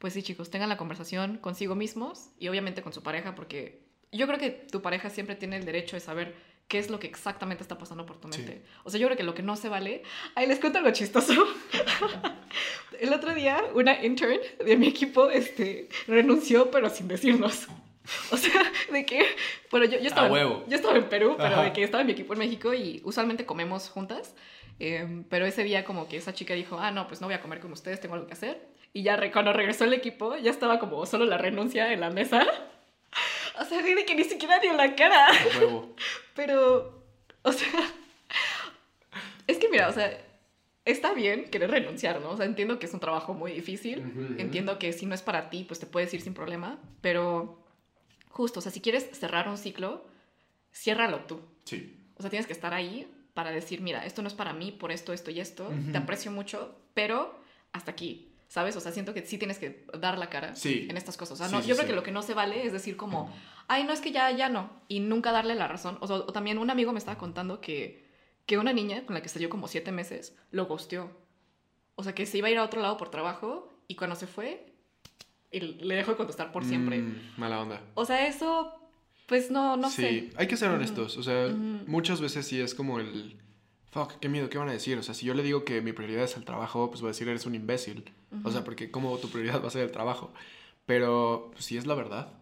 pues 0.00 0.14
sí, 0.14 0.22
chicos, 0.22 0.50
tengan 0.50 0.68
la 0.68 0.76
conversación 0.76 1.36
consigo 1.36 1.76
mismos 1.76 2.30
y 2.40 2.48
obviamente 2.48 2.82
con 2.82 2.92
su 2.92 3.04
pareja, 3.04 3.36
porque 3.36 3.84
yo 4.10 4.26
creo 4.26 4.38
que 4.38 4.50
tu 4.50 4.82
pareja 4.82 5.10
siempre 5.10 5.36
tiene 5.36 5.56
el 5.56 5.64
derecho 5.64 5.94
de 5.94 6.00
saber 6.00 6.34
qué 6.68 6.78
es 6.78 6.90
lo 6.90 6.98
que 6.98 7.06
exactamente 7.06 7.62
está 7.62 7.78
pasando 7.78 8.06
por 8.06 8.18
tu 8.18 8.28
mente. 8.28 8.62
O 8.84 8.90
sea, 8.90 8.98
yo 8.98 9.06
creo 9.06 9.16
que 9.16 9.22
lo 9.22 9.34
que 9.34 9.42
no 9.42 9.56
se 9.56 9.68
vale... 9.68 10.02
Ay, 10.34 10.46
les 10.46 10.58
cuento 10.58 10.78
algo 10.78 10.90
chistoso. 10.90 11.34
el 13.00 13.12
otro 13.12 13.34
día, 13.34 13.62
una 13.74 14.02
intern 14.02 14.38
de 14.64 14.76
mi 14.76 14.88
equipo 14.88 15.28
este, 15.30 15.88
renunció, 16.06 16.70
pero 16.70 16.88
sin 16.88 17.08
decirnos. 17.08 17.68
O 18.30 18.36
sea, 18.36 18.72
de 18.90 19.04
que, 19.04 19.24
bueno, 19.70 19.86
yo, 19.86 19.98
yo, 19.98 20.08
estaba, 20.08 20.28
yo 20.28 20.64
estaba 20.70 20.96
en 20.96 21.08
Perú, 21.08 21.36
pero 21.38 21.62
de 21.62 21.72
que 21.72 21.84
estaba 21.84 22.00
en 22.00 22.06
mi 22.06 22.12
equipo 22.12 22.32
en 22.32 22.40
México 22.40 22.74
y 22.74 23.00
usualmente 23.04 23.46
comemos 23.46 23.88
juntas. 23.88 24.34
Em, 24.78 25.24
pero 25.24 25.46
ese 25.46 25.62
día 25.62 25.84
como 25.84 26.08
que 26.08 26.16
esa 26.16 26.34
chica 26.34 26.54
dijo, 26.54 26.78
ah, 26.78 26.90
no, 26.90 27.06
pues 27.06 27.20
no 27.20 27.28
voy 27.28 27.34
a 27.34 27.40
comer 27.40 27.60
con 27.60 27.72
ustedes, 27.72 28.00
tengo 28.00 28.14
algo 28.14 28.26
que 28.26 28.32
hacer. 28.32 28.60
Y 28.92 29.02
ya 29.02 29.18
cuando 29.30 29.52
regresó 29.52 29.84
el 29.84 29.92
equipo, 29.92 30.36
ya 30.36 30.50
estaba 30.50 30.78
como 30.78 31.04
solo 31.06 31.24
la 31.24 31.38
renuncia 31.38 31.92
en 31.92 32.00
la 32.00 32.10
mesa. 32.10 32.46
o 33.60 33.64
sea, 33.64 33.82
de 33.82 34.04
que 34.04 34.14
ni 34.14 34.24
siquiera 34.24 34.58
dio 34.58 34.72
la 34.72 34.94
cara. 34.94 35.28
Pero, 36.34 37.04
o 37.42 37.52
sea, 37.52 37.68
es 39.46 39.58
que 39.58 39.68
mira, 39.68 39.88
o 39.88 39.92
sea, 39.92 40.18
está 40.84 41.12
bien 41.14 41.50
querer 41.50 41.70
renunciar, 41.70 42.20
¿no? 42.20 42.30
O 42.30 42.36
sea, 42.36 42.46
entiendo 42.46 42.78
que 42.78 42.86
es 42.86 42.94
un 42.94 43.00
trabajo 43.00 43.34
muy 43.34 43.52
difícil, 43.52 44.34
entiendo 44.38 44.78
que 44.78 44.92
si 44.92 45.06
no 45.06 45.14
es 45.14 45.22
para 45.22 45.50
ti, 45.50 45.64
pues 45.64 45.80
te 45.80 45.86
puedes 45.86 46.12
ir 46.14 46.20
sin 46.20 46.34
problema, 46.34 46.78
pero 47.00 47.64
justo, 48.28 48.60
o 48.60 48.62
sea, 48.62 48.72
si 48.72 48.80
quieres 48.80 49.08
cerrar 49.12 49.48
un 49.48 49.58
ciclo, 49.58 50.04
ciérralo 50.72 51.20
tú. 51.20 51.40
Sí. 51.64 51.96
O 52.16 52.22
sea, 52.22 52.30
tienes 52.30 52.46
que 52.46 52.52
estar 52.52 52.74
ahí 52.74 53.10
para 53.34 53.50
decir, 53.50 53.80
mira, 53.80 54.04
esto 54.04 54.22
no 54.22 54.28
es 54.28 54.34
para 54.34 54.52
mí 54.52 54.72
por 54.72 54.92
esto, 54.92 55.12
esto 55.12 55.30
y 55.30 55.40
esto, 55.40 55.70
te 55.90 55.98
aprecio 55.98 56.30
mucho, 56.30 56.76
pero 56.94 57.34
hasta 57.72 57.90
aquí. 57.92 58.31
¿Sabes? 58.52 58.76
O 58.76 58.80
sea, 58.80 58.92
siento 58.92 59.14
que 59.14 59.24
sí 59.24 59.38
tienes 59.38 59.58
que 59.58 59.86
dar 59.98 60.18
la 60.18 60.28
cara 60.28 60.52
en 60.62 60.94
estas 60.98 61.16
cosas. 61.16 61.40
O 61.40 61.42
sea, 61.42 61.48
no, 61.48 61.64
yo 61.64 61.74
creo 61.74 61.86
que 61.86 61.94
lo 61.94 62.02
que 62.02 62.12
no 62.12 62.20
se 62.20 62.34
vale 62.34 62.66
es 62.66 62.74
decir 62.74 62.98
como, 62.98 63.32
ay, 63.66 63.84
no 63.84 63.94
es 63.94 64.02
que 64.02 64.12
ya, 64.12 64.30
ya 64.30 64.50
no. 64.50 64.68
Y 64.88 65.00
nunca 65.00 65.32
darle 65.32 65.54
la 65.54 65.68
razón. 65.68 65.96
O, 66.02 66.06
sea, 66.06 66.16
o 66.16 66.34
también 66.34 66.58
un 66.58 66.68
amigo 66.68 66.92
me 66.92 66.98
estaba 66.98 67.16
contando 67.16 67.62
que, 67.62 68.06
que 68.44 68.58
una 68.58 68.74
niña 68.74 69.06
con 69.06 69.14
la 69.14 69.22
que 69.22 69.30
salió 69.30 69.48
como 69.48 69.68
siete 69.68 69.90
meses 69.90 70.36
lo 70.50 70.66
gosteó. 70.66 71.10
O 71.94 72.04
sea, 72.04 72.14
que 72.14 72.26
se 72.26 72.36
iba 72.36 72.48
a 72.48 72.50
ir 72.50 72.58
a 72.58 72.64
otro 72.64 72.82
lado 72.82 72.98
por 72.98 73.10
trabajo 73.10 73.72
y 73.88 73.94
cuando 73.94 74.16
se 74.16 74.26
fue, 74.26 74.66
le 75.50 75.94
dejo 75.94 76.10
de 76.10 76.18
contestar 76.18 76.52
por 76.52 76.66
siempre. 76.66 76.98
Mm, 76.98 77.32
mala 77.38 77.58
onda. 77.58 77.80
O 77.94 78.04
sea, 78.04 78.26
eso, 78.26 78.70
pues 79.28 79.50
no, 79.50 79.78
no 79.78 79.88
sé. 79.88 80.10
Sí, 80.10 80.30
hay 80.36 80.46
que 80.46 80.58
ser 80.58 80.68
honestos. 80.68 81.16
O 81.16 81.22
sea, 81.22 81.48
muchas 81.86 82.20
veces 82.20 82.46
sí 82.46 82.60
es 82.60 82.74
como 82.74 83.00
el. 83.00 83.38
Fuck, 83.92 84.18
qué 84.20 84.28
miedo, 84.28 84.48
¿qué 84.48 84.56
van 84.56 84.70
a 84.70 84.72
decir? 84.72 84.96
O 84.96 85.02
sea, 85.02 85.14
si 85.14 85.26
yo 85.26 85.34
le 85.34 85.42
digo 85.42 85.64
que 85.64 85.82
mi 85.82 85.92
prioridad 85.92 86.24
es 86.24 86.36
el 86.38 86.44
trabajo, 86.44 86.88
pues 86.88 87.02
voy 87.02 87.08
a 87.08 87.12
decir 87.12 87.28
eres 87.28 87.44
un 87.44 87.54
imbécil. 87.54 88.10
O 88.42 88.50
sea, 88.50 88.64
porque 88.64 88.90
como 88.90 89.18
tu 89.18 89.28
prioridad 89.28 89.62
va 89.62 89.68
a 89.68 89.70
ser 89.70 89.82
el 89.82 89.92
trabajo. 89.92 90.32
Pero 90.86 91.50
pues, 91.52 91.66
sí 91.66 91.76
es 91.76 91.86
la 91.86 91.94
verdad. 91.94 92.32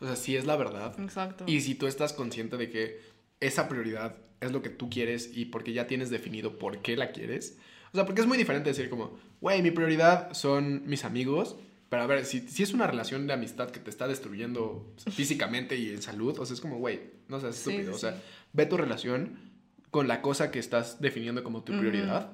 O 0.00 0.06
sea, 0.06 0.16
sí 0.16 0.36
es 0.36 0.44
la 0.44 0.54
verdad. 0.56 0.94
Exacto. 1.00 1.44
Y 1.46 1.62
si 1.62 1.74
tú 1.74 1.86
estás 1.86 2.12
consciente 2.12 2.58
de 2.58 2.68
que 2.68 3.00
esa 3.40 3.68
prioridad 3.68 4.16
es 4.40 4.52
lo 4.52 4.60
que 4.60 4.68
tú 4.68 4.90
quieres 4.90 5.30
y 5.34 5.46
porque 5.46 5.72
ya 5.72 5.86
tienes 5.86 6.10
definido 6.10 6.58
por 6.58 6.82
qué 6.82 6.94
la 6.94 7.12
quieres. 7.12 7.56
O 7.92 7.96
sea, 7.96 8.04
porque 8.04 8.20
es 8.20 8.26
muy 8.26 8.36
diferente 8.36 8.68
decir 8.68 8.90
como, 8.90 9.18
güey, 9.40 9.62
mi 9.62 9.70
prioridad 9.70 10.34
son 10.34 10.82
mis 10.86 11.04
amigos 11.04 11.56
pero 11.92 12.04
a 12.04 12.06
ver, 12.06 12.24
si, 12.24 12.40
si 12.48 12.62
es 12.62 12.72
una 12.72 12.86
relación 12.86 13.26
de 13.26 13.34
amistad 13.34 13.68
que 13.68 13.78
te 13.78 13.90
está 13.90 14.08
destruyendo 14.08 14.94
físicamente 15.10 15.76
y 15.76 15.90
en 15.90 16.00
salud, 16.00 16.38
o 16.38 16.46
sea, 16.46 16.54
es 16.54 16.60
como, 16.62 16.78
güey, 16.78 17.00
no 17.28 17.38
seas 17.38 17.58
estúpido. 17.58 17.94
o 17.94 17.98
sea, 17.98 18.18
ve 18.54 18.64
tu 18.64 18.78
relación 18.78 19.51
con 19.92 20.08
la 20.08 20.22
cosa 20.22 20.50
que 20.50 20.58
estás 20.58 21.02
definiendo 21.02 21.44
como 21.44 21.62
tu 21.64 21.78
prioridad 21.78 22.32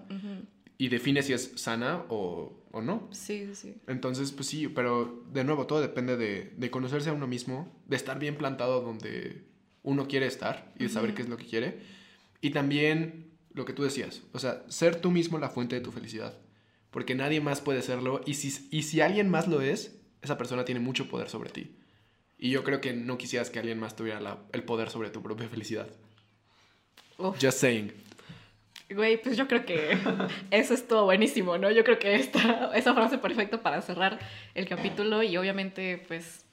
y 0.79 0.88
define 0.90 1.25
si 1.25 1.33
es 1.33 1.53
sana 1.57 2.05
o, 2.09 2.64
o, 2.71 2.81
no. 2.81 3.09
Sí, 3.11 3.51
sí. 3.53 3.75
Entonces, 3.88 4.31
pues 4.31 4.47
sí, 4.47 4.68
pero 4.68 5.25
de 5.33 5.42
nuevo, 5.42 5.66
todo 5.66 5.81
depende 5.81 6.16
de, 6.16 6.55
de, 6.57 6.71
conocerse 6.71 7.11
a 7.11 7.12
uno 7.12 7.27
mismo, 7.27 7.77
de 7.87 7.97
estar 7.97 8.21
bien 8.21 8.37
plantado 8.37 8.81
donde 8.81 9.42
uno 9.83 10.07
quiere 10.07 10.27
estar 10.27 10.73
y 10.79 10.85
de 10.85 10.88
saber 10.88 11.14
qué 11.14 11.23
es 11.23 11.29
lo 11.29 11.37
que 11.37 11.47
quiere. 11.47 11.81
Y 12.40 12.51
también 12.51 13.33
lo 13.53 13.64
que 13.64 13.73
tú 13.73 13.83
decías. 13.83 14.23
O 14.33 14.38
sea, 14.38 14.62
ser 14.68 15.01
tú 15.01 15.11
mismo 15.11 15.40
la 15.40 15.49
fuente 15.49 15.75
de 15.75 15.81
tu 15.81 15.90
felicidad. 15.90 16.38
Porque 16.92 17.16
nadie 17.16 17.40
más 17.40 17.61
puede 17.61 17.83
serlo. 17.83 18.21
Y 18.25 18.35
si, 18.35 18.68
y 18.71 18.85
si 18.85 19.01
alguien 19.01 19.29
más 19.29 19.49
lo 19.49 19.62
es, 19.62 20.01
esa 20.23 20.38
persona 20.38 20.64
tiene 20.64 20.81
mucho 20.81 21.09
poder 21.09 21.29
sobre 21.29 21.51
ti. 21.51 21.75
Y 22.38 22.51
yo 22.51 22.62
creo 22.62 22.81
que 22.81 22.92
no 22.92 23.18
quisieras 23.18 23.51
que 23.51 23.59
alguien 23.59 23.81
más 23.81 23.97
tuviera 23.97 24.47
el 24.53 24.62
poder 24.62 24.90
sobre 24.90 25.11
tu 25.11 25.25
propia 25.25 25.49
felicidad. 25.49 25.88
Just 27.40 27.59
saying. 27.59 27.92
Güey, 28.90 29.20
pues 29.20 29.37
yo 29.37 29.46
creo 29.48 29.66
que 29.66 29.98
eso 30.50 30.72
es 30.72 30.87
todo 30.87 31.04
buenísimo, 31.04 31.59
¿no? 31.59 31.70
Yo 31.70 31.85
creo 31.85 31.98
que 31.98 32.14
esta, 32.14 32.70
esa 32.74 32.94
frase 32.94 33.18
perfecta 33.18 33.62
para 33.62 33.83
cerrar 33.83 34.18
el 34.54 34.66
capítulo 34.66 35.22
y 35.22 35.37
obviamente, 35.37 36.02
pues, 36.09 36.44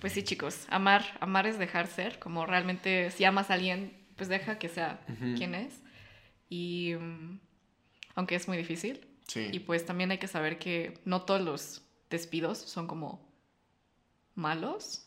pues 0.00 0.12
sí, 0.12 0.22
chicos, 0.22 0.66
amar, 0.70 1.04
amar 1.20 1.46
es 1.46 1.58
dejar 1.58 1.86
ser, 1.86 2.18
como 2.18 2.46
realmente 2.46 3.10
si 3.10 3.24
amas 3.24 3.50
a 3.50 3.54
alguien, 3.54 3.92
pues 4.16 4.28
deja 4.28 4.58
que 4.58 4.68
sea 4.68 5.00
quien 5.36 5.54
es. 5.54 5.82
Y 6.48 6.94
mm, 6.98 7.38
aunque 8.14 8.36
es 8.36 8.48
muy 8.48 8.56
difícil. 8.56 9.06
Sí. 9.26 9.48
Y 9.52 9.60
pues 9.60 9.86
también 9.86 10.10
hay 10.10 10.18
que 10.18 10.26
saber 10.28 10.58
que 10.58 10.98
no 11.04 11.22
todos 11.22 11.40
los 11.40 11.82
despidos 12.08 12.58
son 12.58 12.86
como 12.86 13.30
malos. 14.34 15.06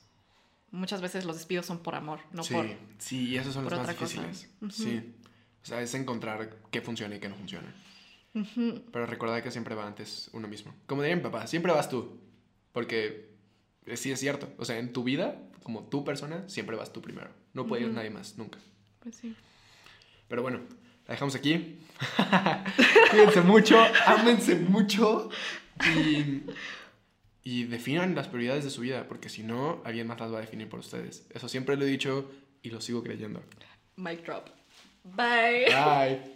Muchas 0.74 1.02
veces 1.02 1.24
los 1.24 1.36
despidos 1.36 1.68
son 1.68 1.84
por 1.84 1.94
amor, 1.94 2.20
no 2.32 2.42
por. 2.44 2.66
Sí, 2.98 3.30
y 3.30 3.38
esos 3.38 3.54
son 3.54 3.66
los 3.66 3.74
más 3.74 3.88
difíciles. 3.88 4.50
Sí. 4.72 5.14
O 5.62 5.66
sea, 5.68 5.80
es 5.84 5.94
encontrar 5.94 6.58
qué 6.72 6.82
funciona 6.82 7.16
y 7.16 7.20
qué 7.20 7.30
no 7.30 7.36
funciona. 7.36 7.72
Pero 8.92 9.06
recordar 9.06 9.44
que 9.44 9.52
siempre 9.52 9.76
va 9.76 9.86
antes 9.86 10.32
uno 10.34 10.48
mismo. 10.48 10.74
Como 10.88 11.04
diría 11.04 11.16
mi 11.16 11.22
papá, 11.22 11.46
siempre 11.46 11.72
vas 11.72 11.90
tú. 11.90 12.20
Porque 12.72 13.30
sí 13.94 14.12
es 14.12 14.20
cierto. 14.20 14.52
O 14.58 14.66
sea, 14.66 14.80
en 14.80 14.94
tu 14.94 15.04
vida, 15.04 15.38
como 15.62 15.84
tu 15.84 16.04
persona, 16.04 16.50
siempre 16.50 16.76
vas 16.76 16.92
tú 16.92 17.04
primero. 17.04 17.30
No 17.54 17.68
puede 17.68 17.84
ir 17.84 17.90
nadie 17.92 18.10
más, 18.10 18.40
nunca. 18.40 18.58
Pues 19.00 19.16
sí. 19.16 19.36
Pero 20.28 20.42
bueno, 20.42 20.62
la 21.06 21.14
dejamos 21.14 21.36
aquí. 21.36 21.78
Cuídense 23.12 23.42
mucho, 23.42 23.78
ámense 24.08 24.56
mucho 24.56 25.30
y, 25.96 26.42
y 27.44 27.66
definan 27.66 28.16
las 28.16 28.28
prioridades 28.28 28.64
de 28.64 28.70
su 28.70 28.82
vida, 28.82 29.08
porque 29.08 29.30
si 29.30 29.44
no, 29.44 29.82
alguien 29.84 30.08
más 30.08 30.20
las 30.20 30.32
va 30.34 30.38
a 30.38 30.42
definir 30.42 30.70
por 30.70 30.80
ustedes. 30.80 31.28
Eso 31.30 31.50
siempre 31.50 31.76
lo 31.76 31.84
he 31.84 31.88
dicho 31.88 32.32
y 32.62 32.70
lo 32.70 32.80
sigo 32.80 33.04
creyendo. 33.04 33.42
Mic 33.98 34.24
drop. 34.26 34.50
Bye. 35.04 35.66
Bye. 35.66 36.33